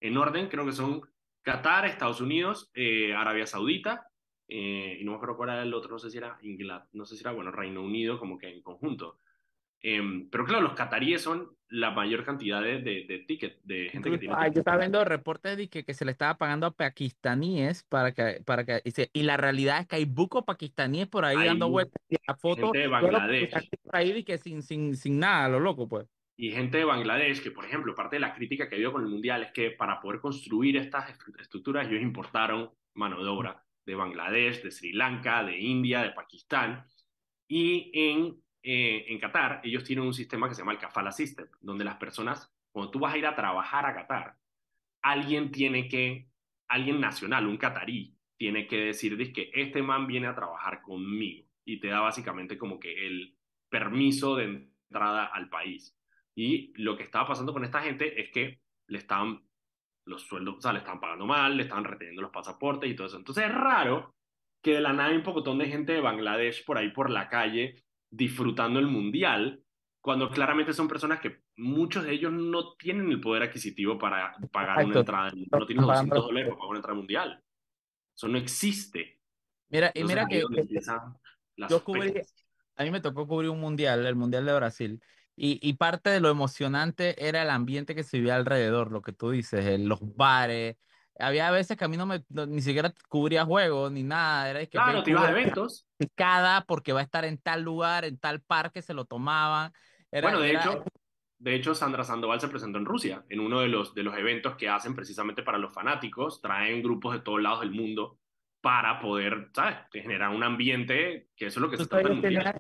[0.02, 1.02] en orden, creo que son
[1.44, 4.08] Qatar, Estados Unidos, eh, Arabia Saudita,
[4.48, 7.06] eh, y no me acuerdo cuál era el otro, no sé si era Inglaterra, no
[7.06, 9.18] sé si era, bueno, Reino Unido, como que en conjunto.
[9.84, 14.12] Em, pero claro, los cataríes son la mayor cantidad de, de, de tickets, de gente
[14.12, 14.36] que tiene.
[14.54, 18.44] yo estaba viendo reportes de que, que, se le estaba pagando a pakistaníes para que,
[18.46, 18.82] para que,
[19.14, 22.72] y, la realidad es que hay bucos pakistaníes por ahí dando vueltas y la foto.
[22.72, 23.54] de Bangladesh.
[23.92, 26.06] ahí y que sin, sin, sin nada, lo loco, pues
[26.42, 29.10] y gente de Bangladesh, que por ejemplo, parte de la crítica que dio con el
[29.10, 34.64] Mundial es que para poder construir estas estructuras ellos importaron mano de obra de Bangladesh,
[34.64, 36.84] de Sri Lanka, de India, de Pakistán,
[37.48, 41.46] y en, eh, en Qatar ellos tienen un sistema que se llama el Kafala System,
[41.60, 44.36] donde las personas, cuando tú vas a ir a trabajar a Qatar,
[45.04, 46.28] alguien tiene que,
[46.70, 51.80] alguien nacional, un catarí, tiene que decir que este man viene a trabajar conmigo y
[51.80, 53.38] te da básicamente como que el
[53.70, 54.46] permiso de
[54.90, 55.96] entrada al país.
[56.36, 59.44] Y lo que estaba pasando con esta gente es que le estaban
[60.06, 63.08] los sueldos, o sea, le estaban pagando mal, le estaban reteniendo los pasaportes y todo
[63.08, 63.18] eso.
[63.18, 64.16] Entonces es raro
[64.62, 67.28] que de la nada hay un pocotón de gente de Bangladesh por ahí por la
[67.30, 69.64] calle disfrutando el mundial,
[70.02, 74.86] cuando claramente son personas que muchos de ellos no tienen el poder adquisitivo para pagar
[74.86, 77.44] una entrada, no tienen 200 dólares para pagar una entrada mundial.
[78.16, 79.20] Eso no existe.
[79.70, 80.44] Mira, y mira que,
[81.70, 82.14] yo cubrí,
[82.76, 85.02] a mí me tocó cubrir un mundial, el mundial de Brasil,
[85.44, 89.12] y, y, parte de lo emocionante era el ambiente que se vivía alrededor, lo que
[89.12, 90.78] tú dices, los bares.
[91.18, 94.52] Había veces que a mí no me, ni siquiera cubría juegos ni nada.
[94.52, 95.88] Era que claro, te ibas a eventos.
[96.14, 99.74] Cada porque va a estar en tal lugar, en tal parque, se lo tomaban.
[100.12, 100.84] bueno, de hecho,
[101.40, 104.56] de hecho, Sandra Sandoval se presentó en Rusia, en uno de los, de los eventos
[104.58, 106.40] que hacen precisamente para los fanáticos.
[106.40, 108.20] Traen grupos de todos lados del mundo
[108.62, 109.78] para poder, ¿sabes?
[109.92, 112.56] Generar un ambiente, que eso es lo que se trata ellos, tenían,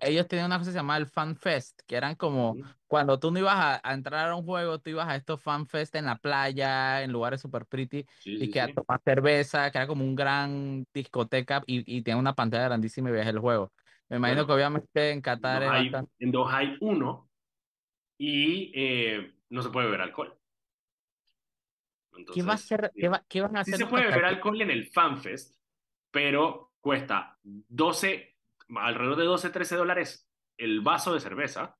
[0.00, 2.56] ellos tenían una cosa que se llamaba el Fan Fest, que eran como
[2.88, 5.94] cuando tú no ibas a, entrar a un juego, tú ibas a estos Fan Fest
[5.94, 10.04] en la playa, en lugares super pretty, y que a tomar cerveza, que era como
[10.04, 13.72] un gran discoteca y, y tenía una pantalla grandísima y veías el juego.
[14.08, 15.62] Me imagino que obviamente en Qatar
[16.18, 17.28] En dos hay uno
[18.18, 20.36] y eh, no se puede beber alcohol.
[22.32, 23.74] ¿Qué, va a ser, ¿qué, ¿Qué, van a hacer?
[23.74, 25.56] Sí se puede beber alcohol en el FanFest,
[26.10, 28.36] pero cuesta 12,
[28.76, 31.76] alrededor de 12, 13 dólares el vaso de cerveza.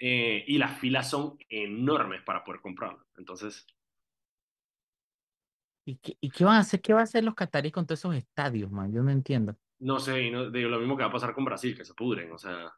[0.00, 3.04] Eh, y las filas son enormes para poder comprarlo.
[3.16, 3.66] Entonces.
[5.84, 6.80] ¿Y qué, ¿Y qué, van a hacer?
[6.80, 8.92] ¿Qué van a hacer los cataríes con todos esos estadios, man?
[8.92, 9.56] Yo no entiendo.
[9.80, 12.32] No sé, no, digo, lo mismo que va a pasar con Brasil, que se pudren,
[12.32, 12.72] o sea.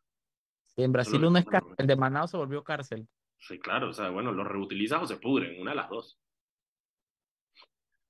[0.76, 3.06] en Brasil uno es cárcel, el de Manao se volvió cárcel.
[3.40, 6.20] Sí, claro, o sea, bueno, los reutilizas o se pudren, una de las dos.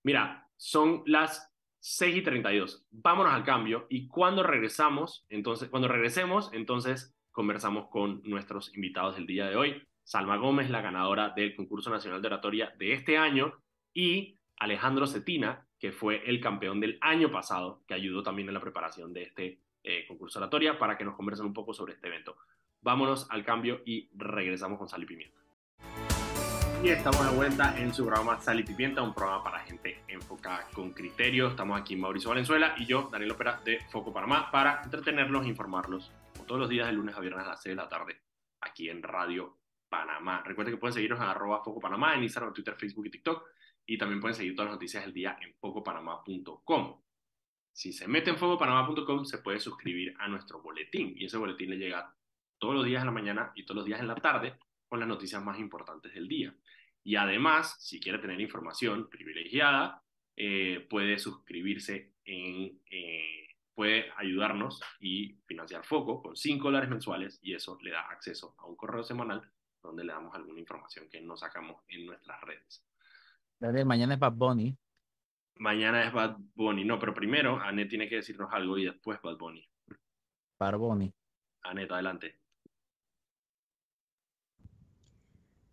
[0.03, 2.87] Mira, son las 6 y 32.
[2.90, 9.27] Vámonos al cambio y cuando regresamos, entonces, cuando regresemos, entonces conversamos con nuestros invitados del
[9.27, 9.83] día de hoy.
[10.03, 13.62] Salma Gómez, la ganadora del concurso nacional de oratoria de este año,
[13.95, 18.61] y Alejandro Cetina, que fue el campeón del año pasado, que ayudó también en la
[18.61, 22.37] preparación de este eh, concurso oratoria, para que nos conversen un poco sobre este evento.
[22.83, 25.38] Vámonos al cambio y regresamos con Sal y Pimienta.
[26.83, 30.66] Y estamos de vuelta en su programa Sal y Pimienta, un programa para gente enfocada
[30.73, 31.49] con criterio.
[31.49, 36.11] Estamos aquí Mauricio Valenzuela y yo, Daniel Opera de Foco Panamá, para entretenerlos e informarlos
[36.33, 38.23] como todos los días de lunes a viernes a las 6 de la tarde,
[38.62, 39.59] aquí en Radio
[39.90, 40.43] Panamá.
[40.43, 43.45] Recuerden que pueden seguirnos en arroba Foco Panamá en Instagram, Twitter, Facebook y TikTok.
[43.85, 47.03] Y también pueden seguir todas las noticias del día en focopanamá.com.
[47.73, 51.77] Si se mete en focopanamá.com, se puede suscribir a nuestro boletín y ese boletín le
[51.77, 52.14] llega
[52.61, 54.55] todos los días en la mañana y todos los días en la tarde
[54.88, 56.55] con las noticias más importantes del día.
[57.03, 60.03] Y además, si quiere tener información privilegiada,
[60.37, 67.55] eh, puede suscribirse en, eh, puede ayudarnos y financiar Foco con 5 dólares mensuales y
[67.55, 69.42] eso le da acceso a un correo semanal
[69.83, 72.85] donde le damos alguna información que no sacamos en nuestras redes.
[73.87, 74.77] mañana es Bad Bunny.
[75.57, 76.85] Mañana es Bad Bunny.
[76.85, 79.66] No, pero primero Anet tiene que decirnos algo y después Bad Bunny.
[80.59, 81.12] Bad Bunny.
[81.62, 82.39] Anet, adelante.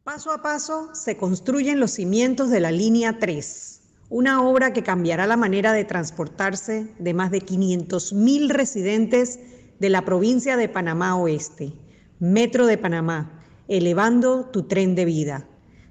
[0.07, 5.27] Paso a paso se construyen los cimientos de la línea 3, una obra que cambiará
[5.27, 9.37] la manera de transportarse de más de 500.000 residentes
[9.77, 11.73] de la provincia de Panamá Oeste.
[12.21, 15.45] Metro de Panamá, elevando tu tren de vida.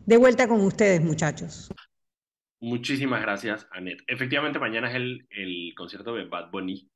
[0.06, 1.70] De vuelta con ustedes, muchachos.
[2.58, 3.98] Muchísimas gracias, Anet.
[4.06, 6.90] Efectivamente, mañana es el, el concierto de Bad Bunny.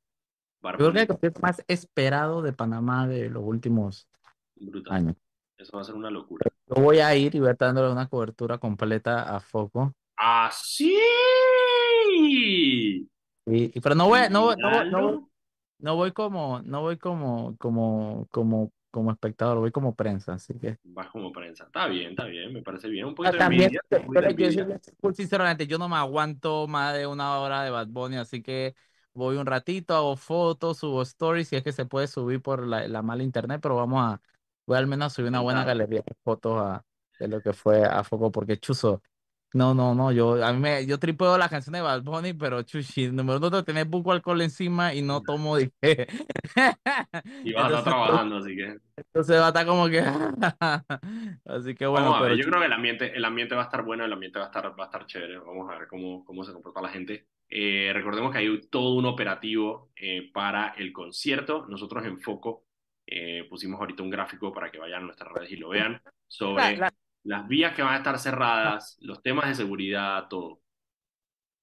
[0.63, 4.09] Yo creo que es el concierto más esperado de Panamá de los últimos
[4.89, 5.15] años.
[5.61, 6.49] Eso va a ser una locura.
[6.67, 9.93] Yo voy a ir y voy a estar dándole una cobertura completa a Foco.
[10.17, 10.97] ¡Ah, sí!
[13.45, 15.29] Y, pero no voy, no, no, no,
[15.77, 20.77] no voy como, no voy como, como, como, como espectador, voy como prensa, así que.
[20.83, 21.65] Vas como prensa.
[21.65, 23.05] Está bien, está bien, me parece bien.
[23.05, 27.87] Un poquito También, yo, sinceramente, yo no me aguanto más de una hora de Bad
[27.87, 28.73] Bunny, así que
[29.13, 32.87] voy un ratito, hago fotos, subo stories, si es que se puede subir por la,
[32.87, 34.21] la mala internet, pero vamos a,
[34.71, 36.85] voy al menos subir una buena galería de fotos a,
[37.19, 39.01] de lo que fue a Foco, porque chuzo.
[39.53, 42.61] No, no, no, yo, a mí me, yo tripeo la canción de Bad Bunny, pero
[42.61, 46.07] chuchi, número uno, tener poco alcohol encima y no tomo, dije.
[47.43, 48.77] y vas a estar trabajando, así que.
[48.95, 49.99] Entonces va a estar como que.
[51.45, 52.15] así que bueno.
[52.21, 54.45] pero, yo creo que el ambiente, el ambiente va a estar bueno, el ambiente va
[54.45, 55.39] a estar, va a estar chévere.
[55.39, 57.27] Vamos a ver cómo, cómo se comporta la gente.
[57.49, 61.65] Eh, recordemos que hay todo un operativo eh, para el concierto.
[61.67, 62.63] Nosotros en Foco
[63.05, 66.79] eh, pusimos ahorita un gráfico para que vayan a nuestras redes y lo vean sobre
[67.23, 70.61] las vías que van a estar cerradas, los temas de seguridad, todo.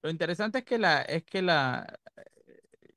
[0.01, 1.99] Lo interesante es que la, es que la,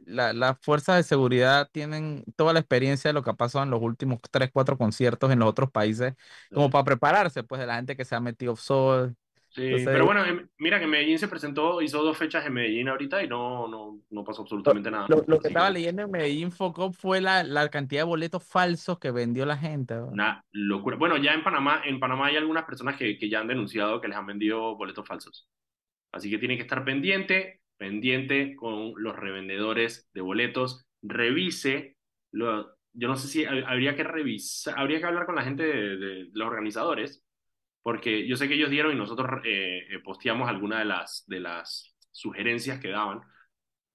[0.07, 3.71] la, las fuerzas de seguridad tienen toda la experiencia de lo que ha pasado en
[3.71, 6.15] los últimos tres, cuatro conciertos en los otros países,
[6.53, 9.17] como para prepararse, pues, de la gente que se ha metido sol,
[9.55, 12.89] Sí, Entonces- pero bueno, em- mira que Medellín se presentó, hizo dos fechas en Medellín
[12.89, 15.07] ahorita y no, no, no pasó absolutamente nada.
[15.09, 18.99] Lo, lo que estaba leyendo en Medellín Focop fue la, la cantidad de boletos falsos
[18.99, 19.95] que vendió la gente.
[20.01, 20.97] Una locura.
[20.97, 24.09] Bueno, ya en Panamá, en Panamá hay algunas personas que, que ya han denunciado que
[24.09, 25.47] les han vendido boletos falsos.
[26.13, 30.87] Así que tienen que estar pendiente, pendiente con los revendedores de boletos.
[31.03, 31.97] Revise,
[32.33, 35.63] lo, yo no sé si hab- habría que revisar, habría que hablar con la gente
[35.63, 37.23] de, de los organizadores,
[37.83, 41.41] porque yo sé que ellos dieron y nosotros eh, eh, posteamos algunas de las, de
[41.41, 43.21] las sugerencias que daban,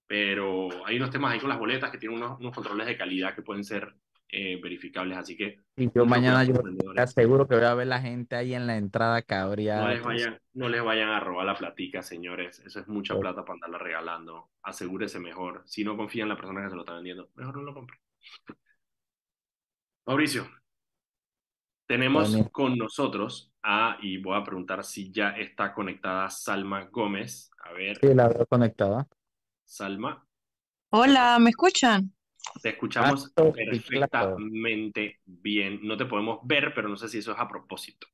[0.07, 3.35] pero hay unos temas ahí con las boletas que tienen unos, unos controles de calidad
[3.35, 3.93] que pueden ser
[4.29, 6.53] eh, verificables, así que Y yo mañana yo
[6.93, 9.83] te aseguro que voy a ver la gente ahí en la entrada cabreada.
[9.83, 12.59] No les, vayan, no les vayan a robar la platica, señores.
[12.59, 13.19] Eso es mucha Sí.
[13.21, 14.49] plata para andarla regalando.
[14.63, 15.63] Asegúrese mejor.
[15.65, 17.97] Si no confía en la persona que se lo está vendiendo, mejor no lo compre.
[20.05, 20.47] Mauricio,
[21.87, 27.49] tenemos con nosotros a, y voy a preguntar si ya está conectada Salma Gómez.
[27.63, 29.07] A ver, Sí, la veo conectada.
[29.65, 30.25] Salma,
[30.91, 32.13] Hola, ¿me escuchan?
[32.61, 33.71] te escuchamos Alto claro.
[33.71, 35.79] perfectamente bien.
[35.83, 38.07] No te podemos ver, pero no sé si eso es a propósito.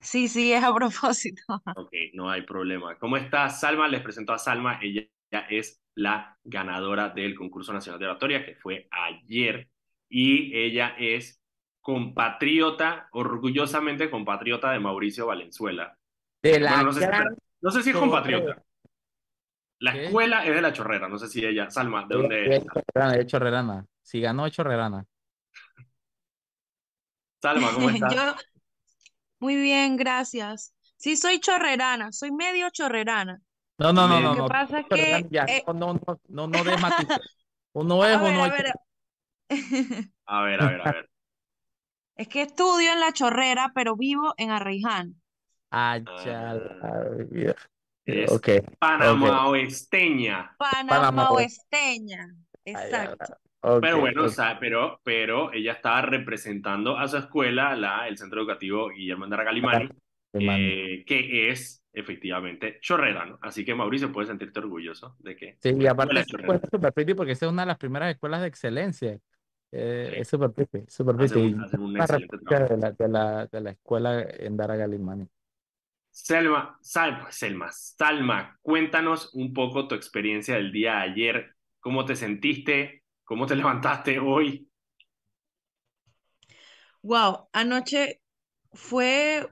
[0.00, 1.42] Sí, sí, es a propósito.
[1.76, 2.96] Ok, no hay problema.
[2.98, 3.88] ¿Cómo está Salma?
[3.88, 4.78] Les presento a Salma.
[4.82, 5.06] Ella
[5.50, 9.68] es la ganadora del concurso nacional de oratoria que fue ayer
[10.16, 11.40] y ella es
[11.80, 15.98] compatriota, orgullosamente compatriota de Mauricio Valenzuela.
[16.42, 18.62] De la Bueno, no sé si- gran No sé si es compatriota.
[19.80, 20.06] La ¿Qué?
[20.06, 22.64] escuela es de la chorrera, no sé si ella, Salma, ¿de dónde de es?
[22.64, 23.86] Chorrerana, de Chorrerana.
[24.02, 25.04] Si ganó Chorrerana.
[27.42, 28.14] Salma, ¿cómo estás?
[28.14, 28.34] Yo,
[29.38, 30.74] muy bien, gracias.
[30.96, 33.40] Sí, soy chorrerana, soy medio chorrerana.
[33.78, 34.48] No, no, no, Lo no, que no.
[34.48, 36.62] pasa es Chorrerana que, ya, eh, no, no, no, no, no.
[37.72, 38.46] Uno es o no
[40.26, 41.10] A ver, a ver, a ver.
[42.16, 45.20] es que estudio en La Chorrera, pero vivo en Arraiján.
[45.70, 46.54] Ah, Ah.
[47.30, 47.54] vida.
[48.06, 50.54] Es Ok, Panamá oesteña.
[50.58, 51.30] Panamá Panamá.
[51.30, 52.34] oesteña.
[52.64, 53.36] Exacto.
[53.80, 58.40] Pero bueno, o sea, pero, pero ella estaba representando a su escuela, la, el Centro
[58.40, 59.88] Educativo Guillermo Andara Galimani,
[60.34, 63.38] eh, que es efectivamente chorrerano.
[63.40, 66.56] Así que Mauricio, puedes sentirte orgulloso de que Sí, y aparte chorrera.
[66.56, 69.18] es súper porque esa es una de las primeras escuelas de excelencia.
[69.76, 70.16] Eh, Sí.
[70.20, 70.52] es súper
[70.88, 71.40] súper Hacen pretty.
[71.40, 72.68] un- hacen un Una excelente réplica trabajo.
[72.68, 75.28] de la, de la, de la escuela en Dara Galimani.
[76.10, 81.56] Selma, Salma, Selma, Salma, cuéntanos un poco tu experiencia del día de ayer.
[81.80, 83.02] ¿Cómo te sentiste?
[83.24, 84.68] ¿Cómo te levantaste hoy?
[87.02, 88.20] Wow, anoche
[88.72, 89.46] fue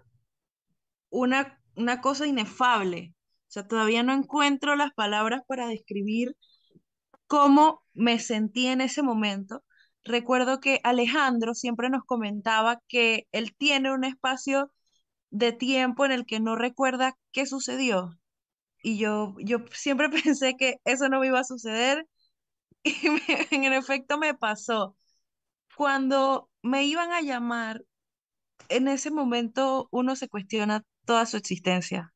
[1.11, 3.15] una, una cosa inefable.
[3.49, 6.37] O sea, todavía no encuentro las palabras para describir
[7.27, 9.65] cómo me sentí en ese momento.
[10.05, 14.73] Recuerdo que Alejandro siempre nos comentaba que él tiene un espacio
[15.31, 18.11] de tiempo en el que no recuerda qué sucedió.
[18.83, 22.07] Y yo, yo siempre pensé que eso no me iba a suceder
[22.85, 23.07] y
[23.51, 24.97] en efecto me pasó.
[25.77, 27.85] Cuando me iban a llamar,
[28.69, 32.13] en ese momento uno se cuestiona toda su existencia.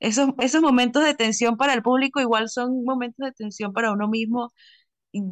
[0.00, 4.08] Esos, esos momentos de tensión para el público igual son momentos de tensión para uno
[4.08, 4.52] mismo.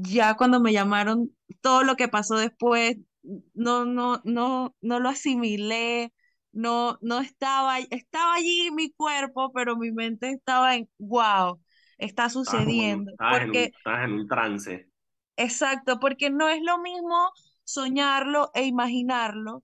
[0.03, 2.97] Ya cuando me llamaron, todo lo que pasó después,
[3.55, 6.13] no, no, no, no lo asimilé,
[6.53, 11.61] no, no estaba, estaba allí mi cuerpo, pero mi mente estaba en, wow,
[11.99, 13.11] está sucediendo.
[13.13, 14.89] estabas en un, Porque estabas en un trance.
[15.37, 17.31] Exacto, porque no es lo mismo
[17.65, 19.63] soñarlo e imaginarlo,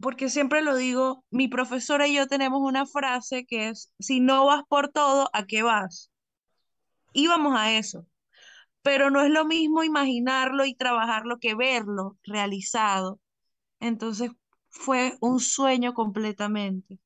[0.00, 4.46] porque siempre lo digo, mi profesora y yo tenemos una frase que es, si no
[4.46, 6.10] vas por todo, ¿a qué vas?
[7.12, 8.04] Íbamos a eso,
[8.82, 13.20] pero no es lo mismo imaginarlo y trabajarlo que verlo realizado.
[13.80, 14.32] Entonces
[14.70, 17.00] fue un sueño completamente.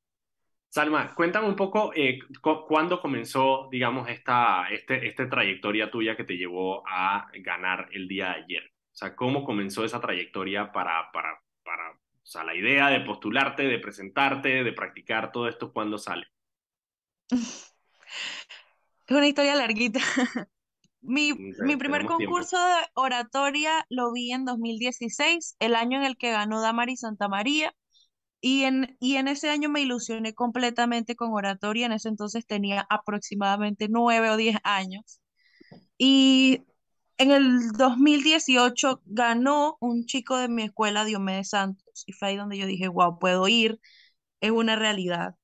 [0.68, 6.24] Salma, cuéntame un poco eh, cu- cuándo comenzó, digamos, esta, este, esta trayectoria tuya que
[6.24, 8.62] te llevó a ganar el día de ayer.
[8.92, 13.62] O sea, ¿cómo comenzó esa trayectoria para, para, para, o sea, la idea de postularte,
[13.64, 16.26] de presentarte, de practicar todo esto, ¿cuándo sale?
[19.06, 20.00] Es una historia larguita.
[21.06, 22.34] Mi, Mm, mi primer tenemos tiempo.
[22.34, 27.28] concurso de oratoria lo vi en 2016, el año en el que ganó Damari Santa
[27.28, 27.74] María,
[28.40, 31.86] y en, y en ese año me ilusioné completamente con oratoria.
[31.86, 35.20] En ese entonces tenía aproximadamente nueve o diez años.
[35.98, 36.62] Y
[37.18, 42.58] en el 2018 ganó un chico de mi escuela, Diomedes Santos, y fue ahí donde
[42.58, 43.80] yo dije, wow, puedo ir,
[44.40, 45.36] es una realidad.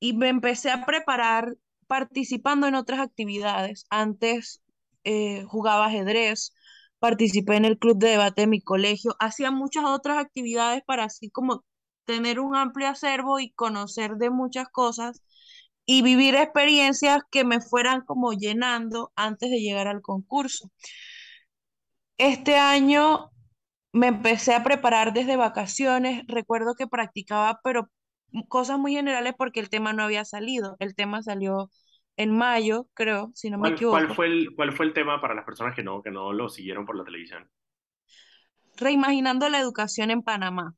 [0.00, 1.56] Y me empecé a preparar
[1.86, 3.86] participando en otras actividades.
[3.90, 4.62] Antes
[5.08, 6.52] eh, jugaba ajedrez,
[6.98, 11.30] participé en el club de debate de mi colegio, hacía muchas otras actividades para así
[11.30, 11.64] como
[12.04, 15.22] tener un amplio acervo y conocer de muchas cosas
[15.86, 20.70] y vivir experiencias que me fueran como llenando antes de llegar al concurso.
[22.18, 23.30] Este año
[23.92, 27.88] me empecé a preparar desde vacaciones, recuerdo que practicaba, pero
[28.48, 30.76] cosas muy generales porque el tema no había salido.
[30.80, 31.70] El tema salió
[32.18, 33.96] en mayo, creo, si no me equivoco.
[33.96, 36.48] ¿cuál fue, el, ¿Cuál fue el tema para las personas que no, que no lo
[36.48, 37.48] siguieron por la televisión?
[38.76, 40.74] Reimaginando la educación en Panamá.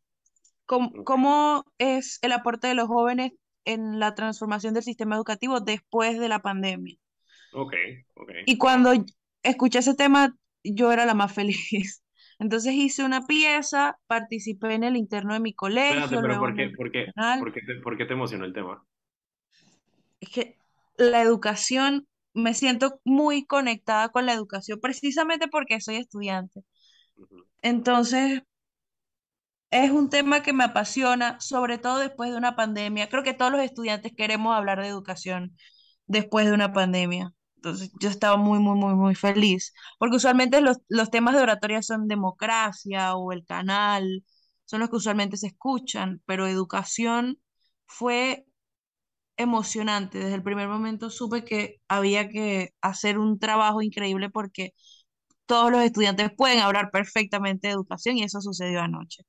[0.67, 3.33] ¿Cómo, es el aporte de los jóvenes
[3.65, 6.97] en la transformación del sistema educativo después de la pandemia?
[7.55, 7.75] Ok,
[8.15, 8.31] ok.
[8.45, 8.93] Y cuando
[9.43, 12.05] escuché ese tema, yo era la más feliz.
[12.39, 16.21] Entonces hice una pieza, participé en el interno de mi colegio.
[16.21, 17.07] pero ¿por qué, por, qué,
[17.39, 18.85] por, qué te, ¿por qué te emocionó el tema?
[20.21, 20.60] Es que
[21.01, 26.63] la educación, me siento muy conectada con la educación, precisamente porque soy estudiante.
[27.63, 28.43] Entonces,
[29.71, 33.09] es un tema que me apasiona, sobre todo después de una pandemia.
[33.09, 35.57] Creo que todos los estudiantes queremos hablar de educación
[36.07, 37.33] después de una pandemia.
[37.57, 41.83] Entonces yo estaba muy, muy, muy, muy feliz, porque usualmente los, los temas de oratoria
[41.83, 44.25] son democracia o el canal,
[44.65, 47.39] son los que usualmente se escuchan, pero educación
[47.87, 48.47] fue
[49.41, 50.19] emocionante.
[50.19, 54.73] Desde el primer momento supe que había que hacer un trabajo increíble porque
[55.47, 59.25] todos los estudiantes pueden hablar perfectamente de educación y eso sucedió anoche.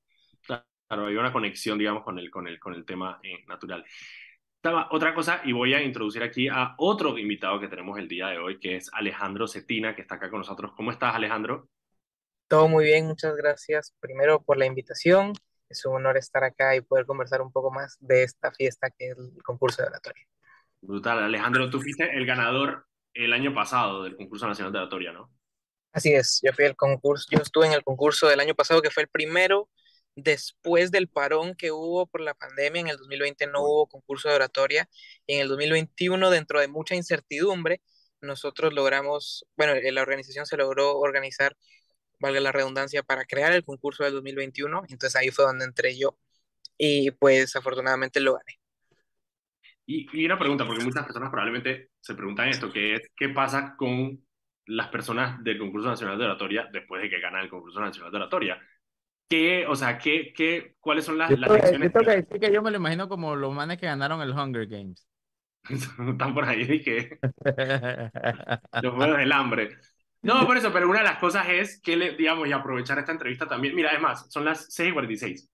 [0.45, 3.85] Claro, hay una conexión, digamos, con el, con el, con el tema eh, natural
[4.91, 8.37] otra cosa, y voy a introducir aquí a otro invitado que tenemos el día de
[8.37, 10.73] hoy, que es Alejandro Cetina, que está acá con nosotros.
[10.75, 11.67] ¿Cómo estás, Alejandro?
[12.47, 15.33] Todo muy bien, muchas gracias primero por la invitación.
[15.71, 19.09] Es un honor estar acá y poder conversar un poco más de esta fiesta que
[19.09, 20.25] es el concurso de oratoria.
[20.81, 25.31] Brutal, Alejandro, tú fuiste el ganador el año pasado del concurso nacional de oratoria, ¿no?
[25.93, 28.91] Así es, yo fui el concurso, yo estuve en el concurso del año pasado que
[28.91, 29.69] fue el primero
[30.15, 34.35] después del parón que hubo por la pandemia, en el 2020 no hubo concurso de
[34.35, 34.89] oratoria
[35.25, 37.81] y en el 2021, dentro de mucha incertidumbre,
[38.21, 41.55] nosotros logramos, bueno, la organización se logró organizar,
[42.21, 46.17] valga la redundancia, para crear el concurso del 2021, entonces ahí fue donde entré yo
[46.77, 48.59] y pues afortunadamente lo gané.
[49.85, 53.75] Y, y una pregunta, porque muchas personas probablemente se preguntan esto, que es, ¿qué pasa
[53.75, 54.23] con
[54.67, 58.17] las personas del concurso nacional de oratoria después de que ganan el concurso nacional de
[58.17, 58.61] oratoria?
[59.27, 61.89] ¿Qué, o sea, qué, qué, cuáles son las, yo las lecciones?
[61.89, 64.31] Yo tengo que decir que yo me lo imagino como los manes que ganaron el
[64.31, 65.07] Hunger Games.
[65.69, 67.19] Están por ahí y que
[68.81, 69.77] los juegos del hambre.
[70.21, 73.11] No, por eso, pero una de las cosas es que, le, digamos, y aprovechar esta
[73.11, 73.75] entrevista también.
[73.75, 75.49] Mira, además, son las 6 y 46.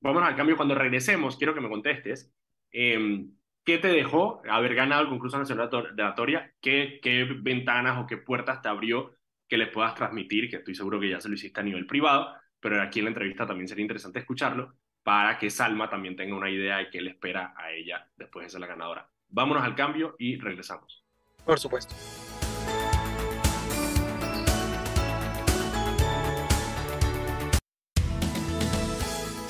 [0.00, 0.56] Vamos al cambio.
[0.56, 2.32] Cuando regresemos, quiero que me contestes.
[2.70, 3.26] Eh,
[3.64, 6.54] ¿Qué te dejó haber ganado el concurso nacional de oratoria?
[6.60, 9.14] ¿Qué, ¿Qué ventanas o qué puertas te abrió
[9.48, 10.48] que les puedas transmitir?
[10.48, 13.10] Que estoy seguro que ya se lo hiciste a nivel privado pero aquí en la
[13.10, 17.10] entrevista también sería interesante escucharlo para que Salma también tenga una idea de qué le
[17.10, 19.08] espera a ella después de ser la ganadora.
[19.28, 21.04] Vámonos al cambio y regresamos.
[21.44, 21.94] Por supuesto.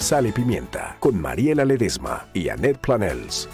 [0.08, 3.46] Sal y Pimienta con Mariela Ledesma y Annette Planels.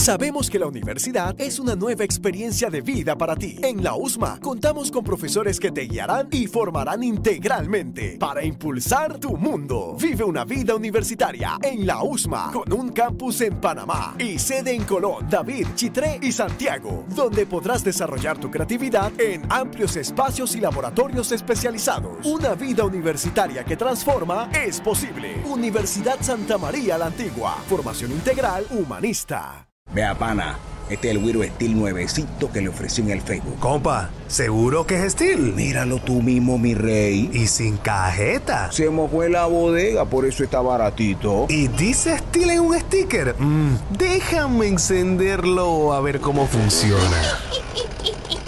[0.00, 3.58] Sabemos que la universidad es una nueva experiencia de vida para ti.
[3.62, 9.36] En la USMA contamos con profesores que te guiarán y formarán integralmente para impulsar tu
[9.36, 9.98] mundo.
[10.00, 14.84] Vive una vida universitaria en la USMA con un campus en Panamá y sede en
[14.84, 21.30] Colón, David, Chitré y Santiago, donde podrás desarrollar tu creatividad en amplios espacios y laboratorios
[21.30, 22.24] especializados.
[22.24, 25.42] Una vida universitaria que transforma es posible.
[25.44, 27.58] Universidad Santa María la Antigua.
[27.68, 29.69] Formación integral humanista.
[29.92, 30.56] Vea, pana,
[30.88, 33.58] este es el Wiro Steel nuevecito que le ofrecí en el Facebook.
[33.58, 35.52] Compa, ¿seguro que es Steel?
[35.54, 37.28] Míralo tú mismo, mi rey.
[37.32, 38.70] Y sin cajeta.
[38.70, 41.46] Se mojó en la bodega, por eso está baratito.
[41.48, 43.34] ¿Y dice Steel en un sticker?
[43.36, 47.00] Mm, déjame encenderlo a ver cómo funciona.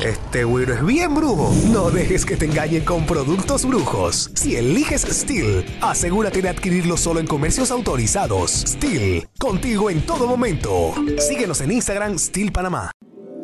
[0.00, 1.52] Este güiro es bien brujo.
[1.72, 4.30] No dejes que te engañen con productos brujos.
[4.34, 8.64] Si eliges Steel, asegúrate de adquirirlo solo en comercios autorizados.
[8.66, 10.94] Steel, contigo en todo momento.
[11.18, 12.92] Síguenos en Instagram, Steel Panamá.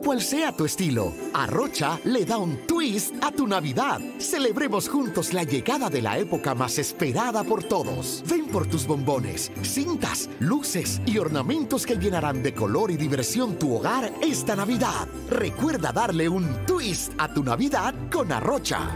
[0.05, 4.03] Cual sea tu estilo, Arrocha le da un twist a tu Navidad.
[4.19, 8.23] Celebremos juntos la llegada de la época más esperada por todos.
[8.29, 13.77] Ven por tus bombones, cintas, luces y ornamentos que llenarán de color y diversión tu
[13.77, 15.09] hogar esta Navidad.
[15.31, 18.91] Recuerda darle un twist a tu Navidad con Arrocha.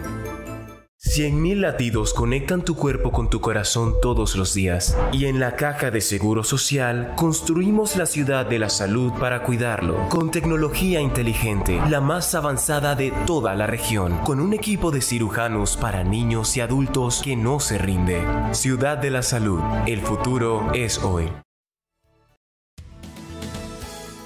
[1.00, 5.92] 100.000 latidos conectan tu cuerpo con tu corazón todos los días y en la caja
[5.92, 12.00] de Seguro Social construimos la ciudad de la salud para cuidarlo con tecnología inteligente, la
[12.00, 17.22] más avanzada de toda la región, con un equipo de cirujanos para niños y adultos
[17.22, 18.20] que no se rinde.
[18.50, 21.30] Ciudad de la Salud, el futuro es hoy.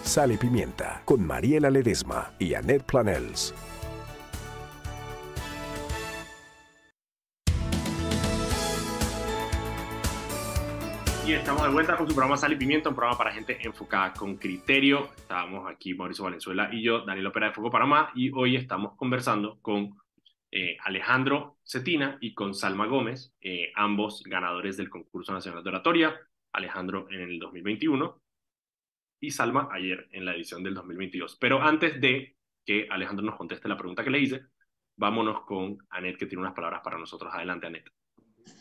[0.05, 3.53] Sal y Pimienta con Mariela Ledesma y Annette Planels.
[11.25, 14.13] Y estamos de vuelta con su programa Sal y Pimiento, un programa para gente enfocada
[14.13, 15.09] con criterio.
[15.17, 19.61] Estábamos aquí Mauricio Valenzuela y yo, Daniel Opera de Foco Panamá, y hoy estamos conversando
[19.63, 19.97] con
[20.51, 26.21] eh, Alejandro Cetina y con Salma Gómez, eh, ambos ganadores del concurso nacional de oratoria.
[26.53, 28.21] Alejandro en el 2021
[29.21, 31.37] y Salma ayer en la edición del 2022.
[31.41, 34.43] Pero antes de que Alejandro nos conteste la pregunta que le hice,
[34.97, 37.33] vámonos con Anet, que tiene unas palabras para nosotros.
[37.33, 38.02] Adelante, Anet.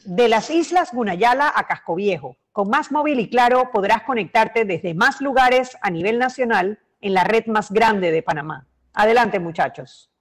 [0.05, 4.93] De las islas Gunayala a Casco Viejo, con Más Móvil y Claro podrás conectarte desde
[4.93, 8.67] más lugares a nivel nacional en la red más grande de Panamá.
[8.93, 10.11] Adelante, muchachos.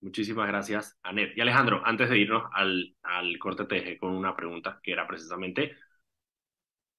[0.00, 1.36] Muchísimas gracias, Anet.
[1.36, 5.06] Y Alejandro, antes de irnos al, al corte, te dejé con una pregunta que era
[5.06, 5.76] precisamente,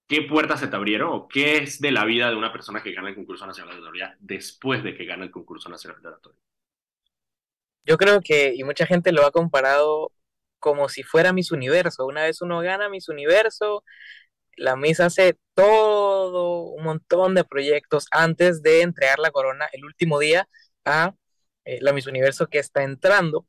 [0.07, 2.93] ¿qué puertas se te abrieron o qué es de la vida de una persona que
[2.93, 6.41] gana el concurso nacional de oratoria después de que gana el concurso nacional de oratoria?
[7.85, 10.11] Yo creo que, y mucha gente lo ha comparado
[10.59, 12.05] como si fuera Miss Universo.
[12.05, 13.83] Una vez uno gana Miss Universo,
[14.57, 20.19] la Miss hace todo un montón de proyectos antes de entregar la corona el último
[20.19, 20.47] día
[20.85, 21.13] a
[21.65, 23.45] eh, la Miss Universo que está entrando.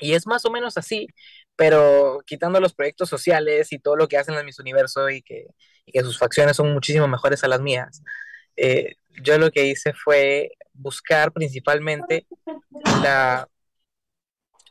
[0.00, 1.08] Y es más o menos así,
[1.56, 5.46] pero quitando los proyectos sociales y todo lo que hacen las Miss Universo y que,
[5.86, 8.02] y que sus facciones son muchísimo mejores a las mías.
[8.56, 12.26] Eh, yo lo que hice fue buscar principalmente
[13.02, 13.48] la,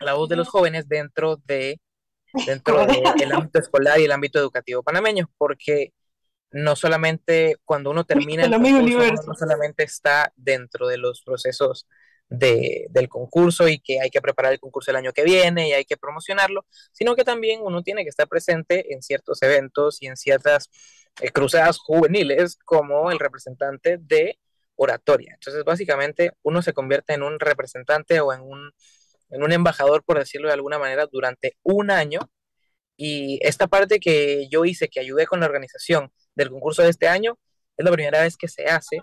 [0.04, 1.80] la voz de los jóvenes dentro de
[2.46, 5.94] dentro del ámbito escolar y el ámbito educativo panameño, porque
[6.52, 11.88] no solamente cuando uno termina el concurso, no solamente está dentro de los procesos
[12.30, 15.74] de, del concurso y que hay que preparar el concurso el año que viene y
[15.74, 20.08] hay que promocionarlo, sino que también uno tiene que estar presente en ciertos eventos y
[20.08, 20.70] en ciertas
[21.22, 24.40] eh, cruzadas juveniles como el representante de
[24.76, 25.34] oratoria.
[25.36, 28.72] Entonces, básicamente, uno se convierte en un representante o en un
[29.34, 32.20] en un embajador, por decirlo de alguna manera, durante un año.
[32.96, 37.08] Y esta parte que yo hice, que ayudé con la organización del concurso de este
[37.08, 37.38] año,
[37.76, 39.02] es la primera vez que se hace,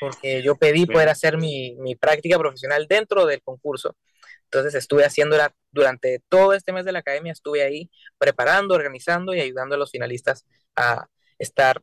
[0.00, 3.96] porque yo pedí poder hacer mi, mi práctica profesional dentro del concurso.
[4.44, 9.40] Entonces estuve haciéndola durante todo este mes de la academia, estuve ahí preparando, organizando y
[9.40, 11.82] ayudando a los finalistas a estar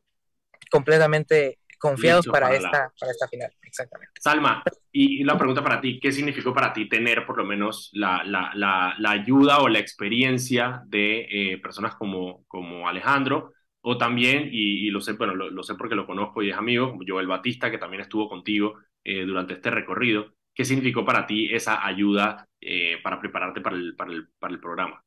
[0.70, 3.50] completamente confiados para, esta, para esta final.
[3.62, 4.12] Exactamente.
[4.20, 4.62] Salma,
[4.92, 8.52] y, la pregunta para ti, ¿qué significó para ti tener por lo menos la, la,
[8.54, 13.54] la, la ayuda o la experiencia de eh, personas como, como Alejandro?
[13.80, 16.56] O también, y, y lo sé, bueno, lo, lo, sé porque lo conozco y es
[16.56, 20.34] amigo, como Joel Batista, que también estuvo contigo eh, durante este recorrido.
[20.54, 24.60] ¿Qué significó para ti esa ayuda eh, para prepararte para el, para, el, para el
[24.60, 25.02] programa?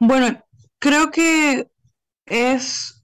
[0.00, 0.42] Bueno,
[0.78, 1.66] creo que
[2.24, 2.97] es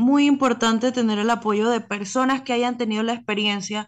[0.00, 3.86] muy importante tener el apoyo de personas que hayan tenido la experiencia,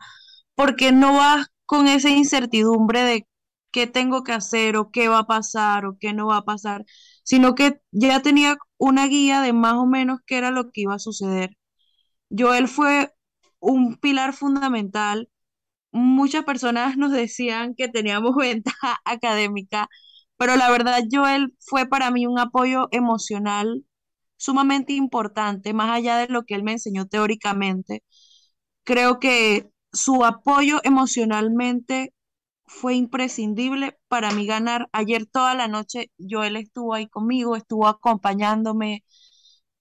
[0.54, 3.28] porque no vas con esa incertidumbre de
[3.72, 6.84] qué tengo que hacer o qué va a pasar o qué no va a pasar,
[7.24, 10.94] sino que ya tenía una guía de más o menos qué era lo que iba
[10.94, 11.56] a suceder.
[12.30, 13.12] Joel fue
[13.60, 15.30] un pilar fundamental.
[15.92, 19.88] Muchas personas nos decían que teníamos ventaja académica,
[20.36, 23.84] pero la verdad Joel fue para mí un apoyo emocional
[24.42, 28.02] sumamente importante, más allá de lo que él me enseñó teóricamente.
[28.84, 32.14] Creo que su apoyo emocionalmente
[32.66, 34.88] fue imprescindible para mí ganar.
[34.92, 39.04] Ayer toda la noche Joel estuvo ahí conmigo, estuvo acompañándome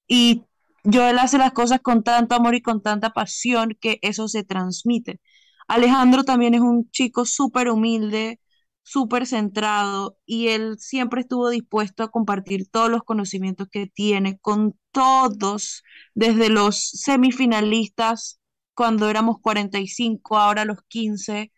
[0.07, 0.43] y
[0.85, 5.21] Joel hace las cosas con tanto amor y con tanta pasión que eso se transmite.
[5.69, 8.40] Alejandro también es un chico súper humilde,
[8.83, 14.77] súper centrado y él siempre estuvo dispuesto a compartir todos los conocimientos que tiene con
[14.91, 15.83] todos,
[16.15, 18.39] desde los semifinalistas
[18.73, 21.51] cuando éramos 45, ahora los 15.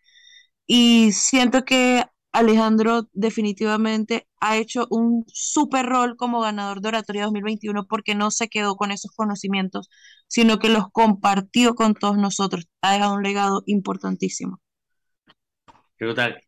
[0.67, 7.85] Y siento que Alejandro definitivamente ha hecho un súper rol como ganador de Oratoria 2021
[7.87, 9.89] porque no se quedó con esos conocimientos,
[10.27, 12.67] sino que los compartió con todos nosotros.
[12.81, 14.62] Ha dejado un legado importantísimo.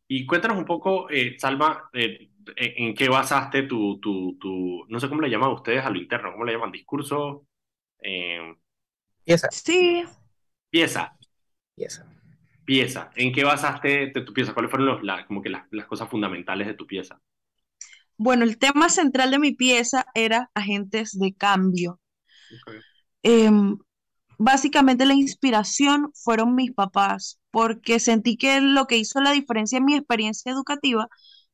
[0.08, 5.10] Y cuéntanos un poco, eh, Salma, eh, en qué basaste tu, tu, tu, no sé
[5.10, 6.72] cómo le llaman ustedes a lo interno, ¿cómo le llaman?
[6.72, 7.47] ¿Discurso?
[7.99, 8.56] Eh...
[9.24, 9.47] Pieza.
[9.51, 10.03] Sí.
[10.70, 11.18] Pieza.
[11.76, 12.06] Pieza.
[12.64, 13.12] pieza.
[13.16, 14.53] ¿En qué basaste de tu pieza?
[14.53, 17.20] ¿Cuáles fueron los, la, como que las, las cosas fundamentales de tu pieza?
[18.18, 21.99] Bueno, el tema central de mi pieza era agentes de cambio.
[23.24, 23.78] Em,
[24.38, 29.86] básicamente la inspiración fueron mis papás, porque sentí que lo que hizo la diferencia en
[29.86, 31.07] mi experiencia educativa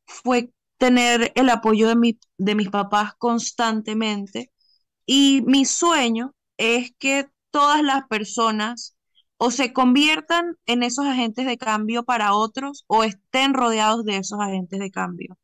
[0.05, 4.51] fue tener el apoyo de, de mis papás constantemente.
[5.05, 8.95] Y mi sueño es que todas las personas
[9.37, 14.39] o se conviertan en esos agentes de cambio para otros o estén rodeados de esos
[14.39, 15.37] agentes de cambio.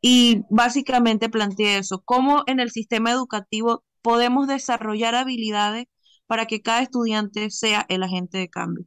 [0.00, 5.86] Y básicamente planteé eso, cómo en el sistema educativo podemos desarrollar habilidades
[6.30, 8.84] para que cada estudiante sea el agente de cambio.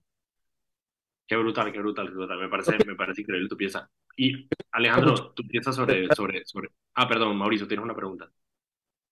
[1.28, 2.40] Qué brutal, qué brutal, qué brutal.
[2.40, 3.90] Me parece, me parece increíble tu pieza.
[4.16, 6.70] Y Alejandro, tu pieza sobre, sobre, sobre...
[6.94, 8.32] Ah, perdón, Mauricio, tienes una pregunta.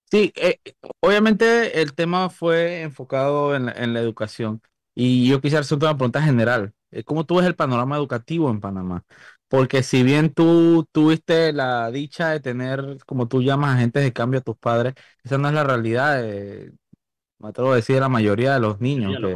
[0.09, 0.61] Sí, eh,
[1.01, 4.61] obviamente el tema fue enfocado en la, en la educación
[4.95, 6.73] y yo quisiera hacer una pregunta general.
[6.91, 9.03] Eh, ¿Cómo tú ves el panorama educativo en Panamá?
[9.49, 14.39] Porque si bien tú tuviste la dicha de tener, como tú llamas, agentes de cambio
[14.39, 16.71] a tus padres, esa no es la realidad, de,
[17.41, 19.35] me atrevo a decir, de la mayoría de los niños que,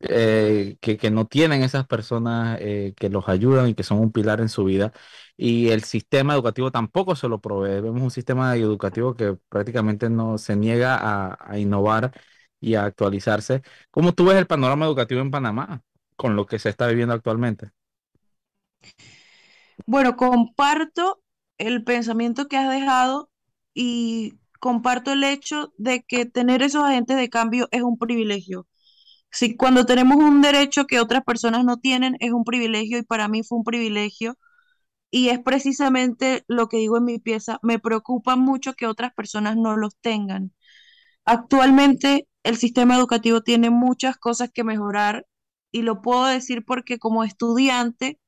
[0.00, 4.40] eh, que, no tienen esas personas eh, que los ayudan y que son un pilar
[4.40, 4.92] en su vida.
[5.36, 7.80] Y el sistema educativo tampoco se lo provee.
[7.80, 12.12] Vemos un sistema educativo que prácticamente no se niega a, a innovar
[12.60, 13.62] y a actualizarse.
[13.90, 15.82] ¿Cómo tú ves el panorama educativo en Panamá
[16.16, 17.70] con lo que se está viviendo actualmente?
[19.86, 21.22] Bueno, comparto
[21.58, 23.30] el pensamiento que has dejado
[23.74, 28.66] y comparto el hecho de que tener esos agentes de cambio es un privilegio.
[29.30, 33.28] Si cuando tenemos un derecho que otras personas no tienen, es un privilegio y para
[33.28, 34.38] mí fue un privilegio.
[35.10, 39.56] Y es precisamente lo que digo en mi pieza, me preocupa mucho que otras personas
[39.56, 40.52] no los tengan.
[41.24, 45.26] Actualmente el sistema educativo tiene muchas cosas que mejorar
[45.72, 48.20] y lo puedo decir porque como estudiante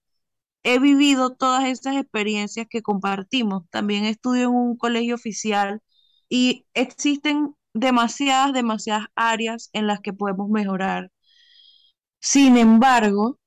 [0.65, 3.65] he vivido todas estas experiencias que compartimos.
[3.71, 5.83] También estudio en un colegio oficial
[6.29, 11.11] y existen demasiadas, demasiadas áreas en las que podemos mejorar.
[12.21, 13.39] Sin embargo,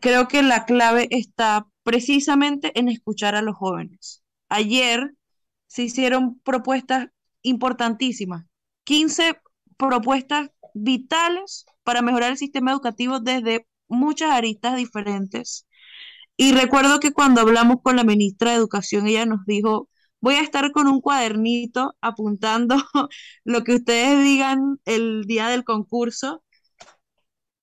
[0.00, 4.22] creo que la clave está precisamente en escuchar a los jóvenes.
[4.48, 5.14] Ayer
[5.66, 7.08] se hicieron propuestas
[7.42, 8.46] importantísimas,
[8.84, 9.40] 15
[9.76, 15.66] propuestas vitales para mejorar el sistema educativo desde muchas aristas diferentes
[16.36, 19.88] y recuerdo que cuando hablamos con la ministra de Educación, ella nos dijo,
[20.20, 22.76] voy a estar con un cuadernito apuntando
[23.44, 26.42] lo que ustedes digan el día del concurso.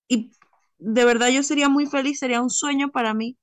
[0.08, 0.32] Y
[0.78, 3.38] de verdad yo sería muy feliz, sería un sueño para mí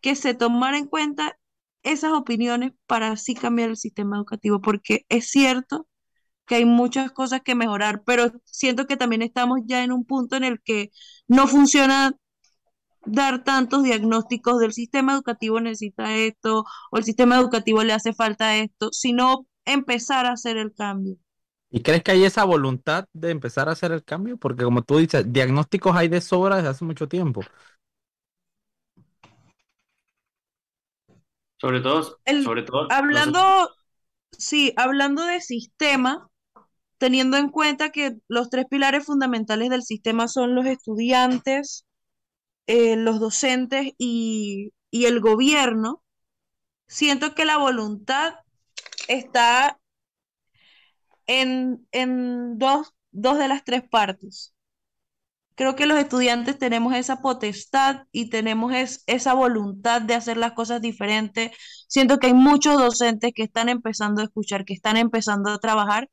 [0.00, 1.38] que se tomara en cuenta
[1.82, 5.88] esas opiniones para así cambiar el sistema educativo, porque es cierto
[6.46, 10.36] que hay muchas cosas que mejorar, pero siento que también estamos ya en un punto
[10.36, 10.90] en el que
[11.28, 12.14] no funciona
[13.06, 18.56] dar tantos diagnósticos del sistema educativo necesita esto o el sistema educativo le hace falta
[18.56, 21.16] esto, sino empezar a hacer el cambio.
[21.70, 24.36] ¿Y crees que hay esa voluntad de empezar a hacer el cambio?
[24.36, 27.42] Porque como tú dices, diagnósticos hay de sobra desde hace mucho tiempo.
[31.58, 32.86] Sobre todo, sobre todo.
[32.90, 33.70] Hablando,
[34.30, 36.28] sí, hablando de sistema,
[36.98, 41.86] teniendo en cuenta que los tres pilares fundamentales del sistema son los estudiantes,
[42.66, 46.02] eh, los docentes y, el gobierno,
[46.88, 48.34] siento que la voluntad
[49.08, 49.78] está
[51.26, 51.86] en,
[52.58, 54.54] dos, dos de las tres partes.
[55.54, 58.72] Creo que los estudiantes tenemos esa potestad y tenemos
[59.06, 61.52] esa voluntad de hacer las cosas diferentes.
[61.88, 66.10] Siento que hay muchos docentes que están empezando a escuchar, que están empezando a trabajar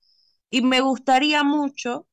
[0.50, 2.08] y me gustaría mucho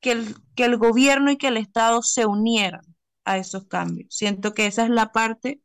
[0.00, 2.97] que el, que el gobierno y que el Estado se unieran
[3.28, 4.08] a esos cambios.
[4.14, 5.60] Siento que esa es la parte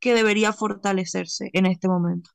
[0.00, 2.30] que debería fortalecerse en este momento.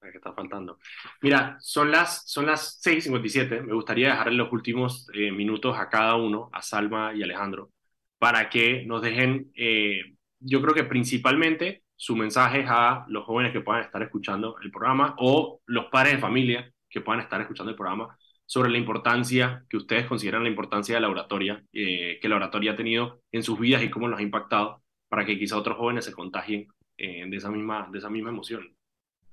[0.00, 0.78] Que está faltando.
[1.20, 3.62] Mira, son las, son las 6.57.
[3.62, 7.70] Me gustaría dejar los últimos eh, minutos a cada uno, a Salma y Alejandro,
[8.18, 10.00] para que nos dejen, eh,
[10.40, 15.14] yo creo que principalmente su mensaje a los jóvenes que puedan estar escuchando el programa
[15.18, 18.16] o los padres de familia que puedan estar escuchando el programa
[18.48, 22.72] sobre la importancia que ustedes consideran la importancia de la oratoria, eh, que la oratoria
[22.72, 26.06] ha tenido en sus vidas y cómo los ha impactado, para que quizá otros jóvenes
[26.06, 28.74] se contagien eh, de, esa misma, de esa misma emoción.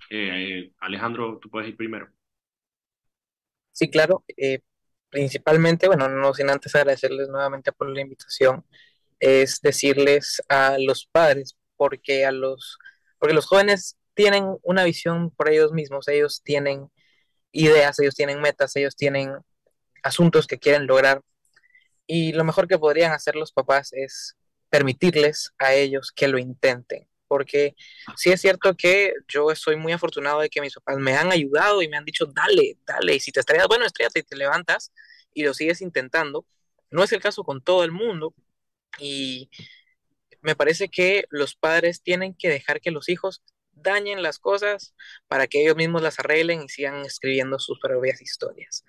[0.09, 2.09] Eh, Alejandro, tú puedes ir primero.
[3.71, 4.25] Sí, claro.
[5.09, 8.65] principalmente, bueno, no sin antes agradecerles nuevamente por la invitación,
[9.21, 12.77] es decirles a los padres, porque a los,
[13.17, 16.89] porque los jóvenes tienen una visión por ellos mismos, ellos tienen
[17.55, 19.33] ideas, ellos tienen metas, ellos tienen
[20.03, 21.21] asuntos que quieren lograr.
[22.07, 24.35] Y lo mejor que podrían hacer los papás es
[24.69, 27.07] permitirles a ellos que lo intenten.
[27.27, 27.75] Porque
[28.15, 31.81] sí es cierto que yo soy muy afortunado de que mis papás me han ayudado
[31.81, 34.91] y me han dicho, dale, dale, y si te estrellas, bueno, estrellate y te levantas
[35.33, 36.45] y lo sigues intentando.
[36.91, 38.35] No es el caso con todo el mundo
[38.99, 39.49] y
[40.41, 43.41] me parece que los padres tienen que dejar que los hijos
[43.85, 44.93] dañen las cosas
[45.27, 48.83] para que ellos mismos las arreglen y sigan escribiendo sus propias historias.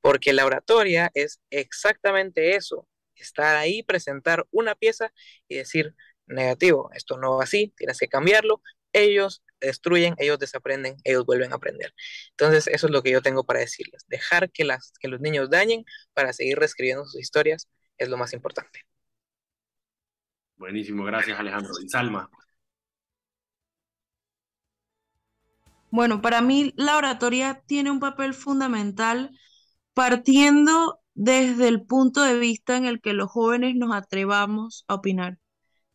[0.00, 2.86] Porque la oratoria es exactamente eso,
[3.16, 5.12] estar ahí, presentar una pieza
[5.48, 5.94] y decir,
[6.26, 8.62] negativo, esto no va así, tienes que cambiarlo.
[8.92, 11.94] Ellos destruyen, ellos desaprenden, ellos vuelven a aprender.
[12.30, 14.04] Entonces, eso es lo que yo tengo para decirles.
[14.08, 17.68] Dejar que, las, que los niños dañen para seguir reescribiendo sus historias
[17.98, 18.82] es lo más importante.
[20.56, 21.72] Buenísimo, gracias Alejandro.
[21.82, 22.30] Y Salma.
[25.94, 29.30] Bueno, para mí la oratoria tiene un papel fundamental
[29.94, 35.38] partiendo desde el punto de vista en el que los jóvenes nos atrevamos a opinar.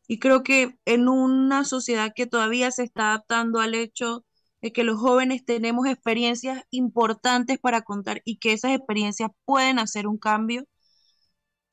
[0.07, 4.25] Y creo que en una sociedad que todavía se está adaptando al hecho
[4.61, 10.07] de que los jóvenes tenemos experiencias importantes para contar y que esas experiencias pueden hacer
[10.07, 10.63] un cambio,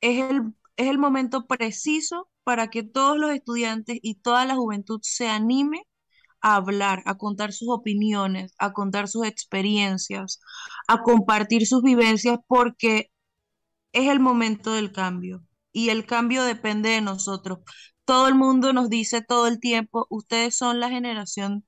[0.01, 4.99] es el, es el momento preciso para que todos los estudiantes y toda la juventud
[5.01, 5.83] se anime
[6.41, 10.39] a hablar, a contar sus opiniones, a contar sus experiencias,
[10.87, 13.11] a compartir sus vivencias, porque
[13.93, 17.59] es el momento del cambio y el cambio depende de nosotros.
[18.05, 21.65] Todo el mundo nos dice todo el tiempo, ustedes son la generación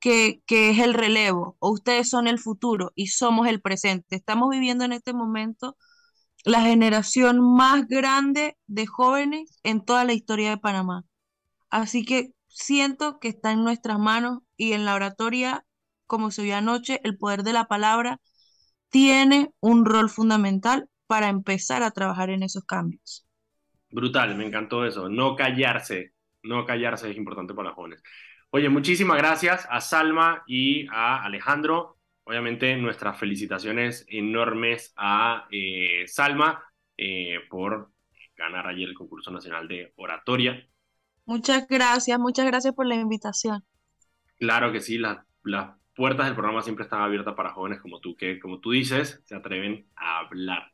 [0.00, 4.16] que, que, es el relevo o ustedes son el futuro y somos el presente.
[4.16, 5.76] Estamos viviendo en este momento
[6.44, 11.04] la generación más grande de jóvenes en toda la historia de Panamá.
[11.70, 15.66] Así que siento que está en nuestras manos y en la oratoria,
[16.06, 18.18] como se vio anoche, el poder de la palabra
[18.88, 23.26] tiene un rol fundamental para empezar a trabajar en esos cambios.
[23.90, 25.10] Brutal, me encantó eso.
[25.10, 28.02] No callarse, no callarse es importante para los jóvenes.
[28.50, 31.98] Oye, muchísimas gracias a Salma y a Alejandro.
[32.24, 36.64] Obviamente nuestras felicitaciones enormes a eh, Salma
[36.96, 37.90] eh, por
[38.34, 40.66] ganar ayer el concurso nacional de oratoria.
[41.26, 43.64] Muchas gracias, muchas gracias por la invitación.
[44.38, 45.18] Claro que sí, las
[45.94, 49.34] puertas del programa siempre están abiertas para jóvenes como tú, que como tú dices, se
[49.34, 50.72] atreven a hablar.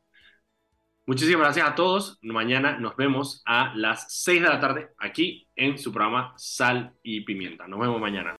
[1.05, 2.17] Muchísimas gracias a todos.
[2.21, 7.21] Mañana nos vemos a las 6 de la tarde aquí en su programa Sal y
[7.21, 7.67] Pimienta.
[7.67, 8.31] Nos vemos mañana.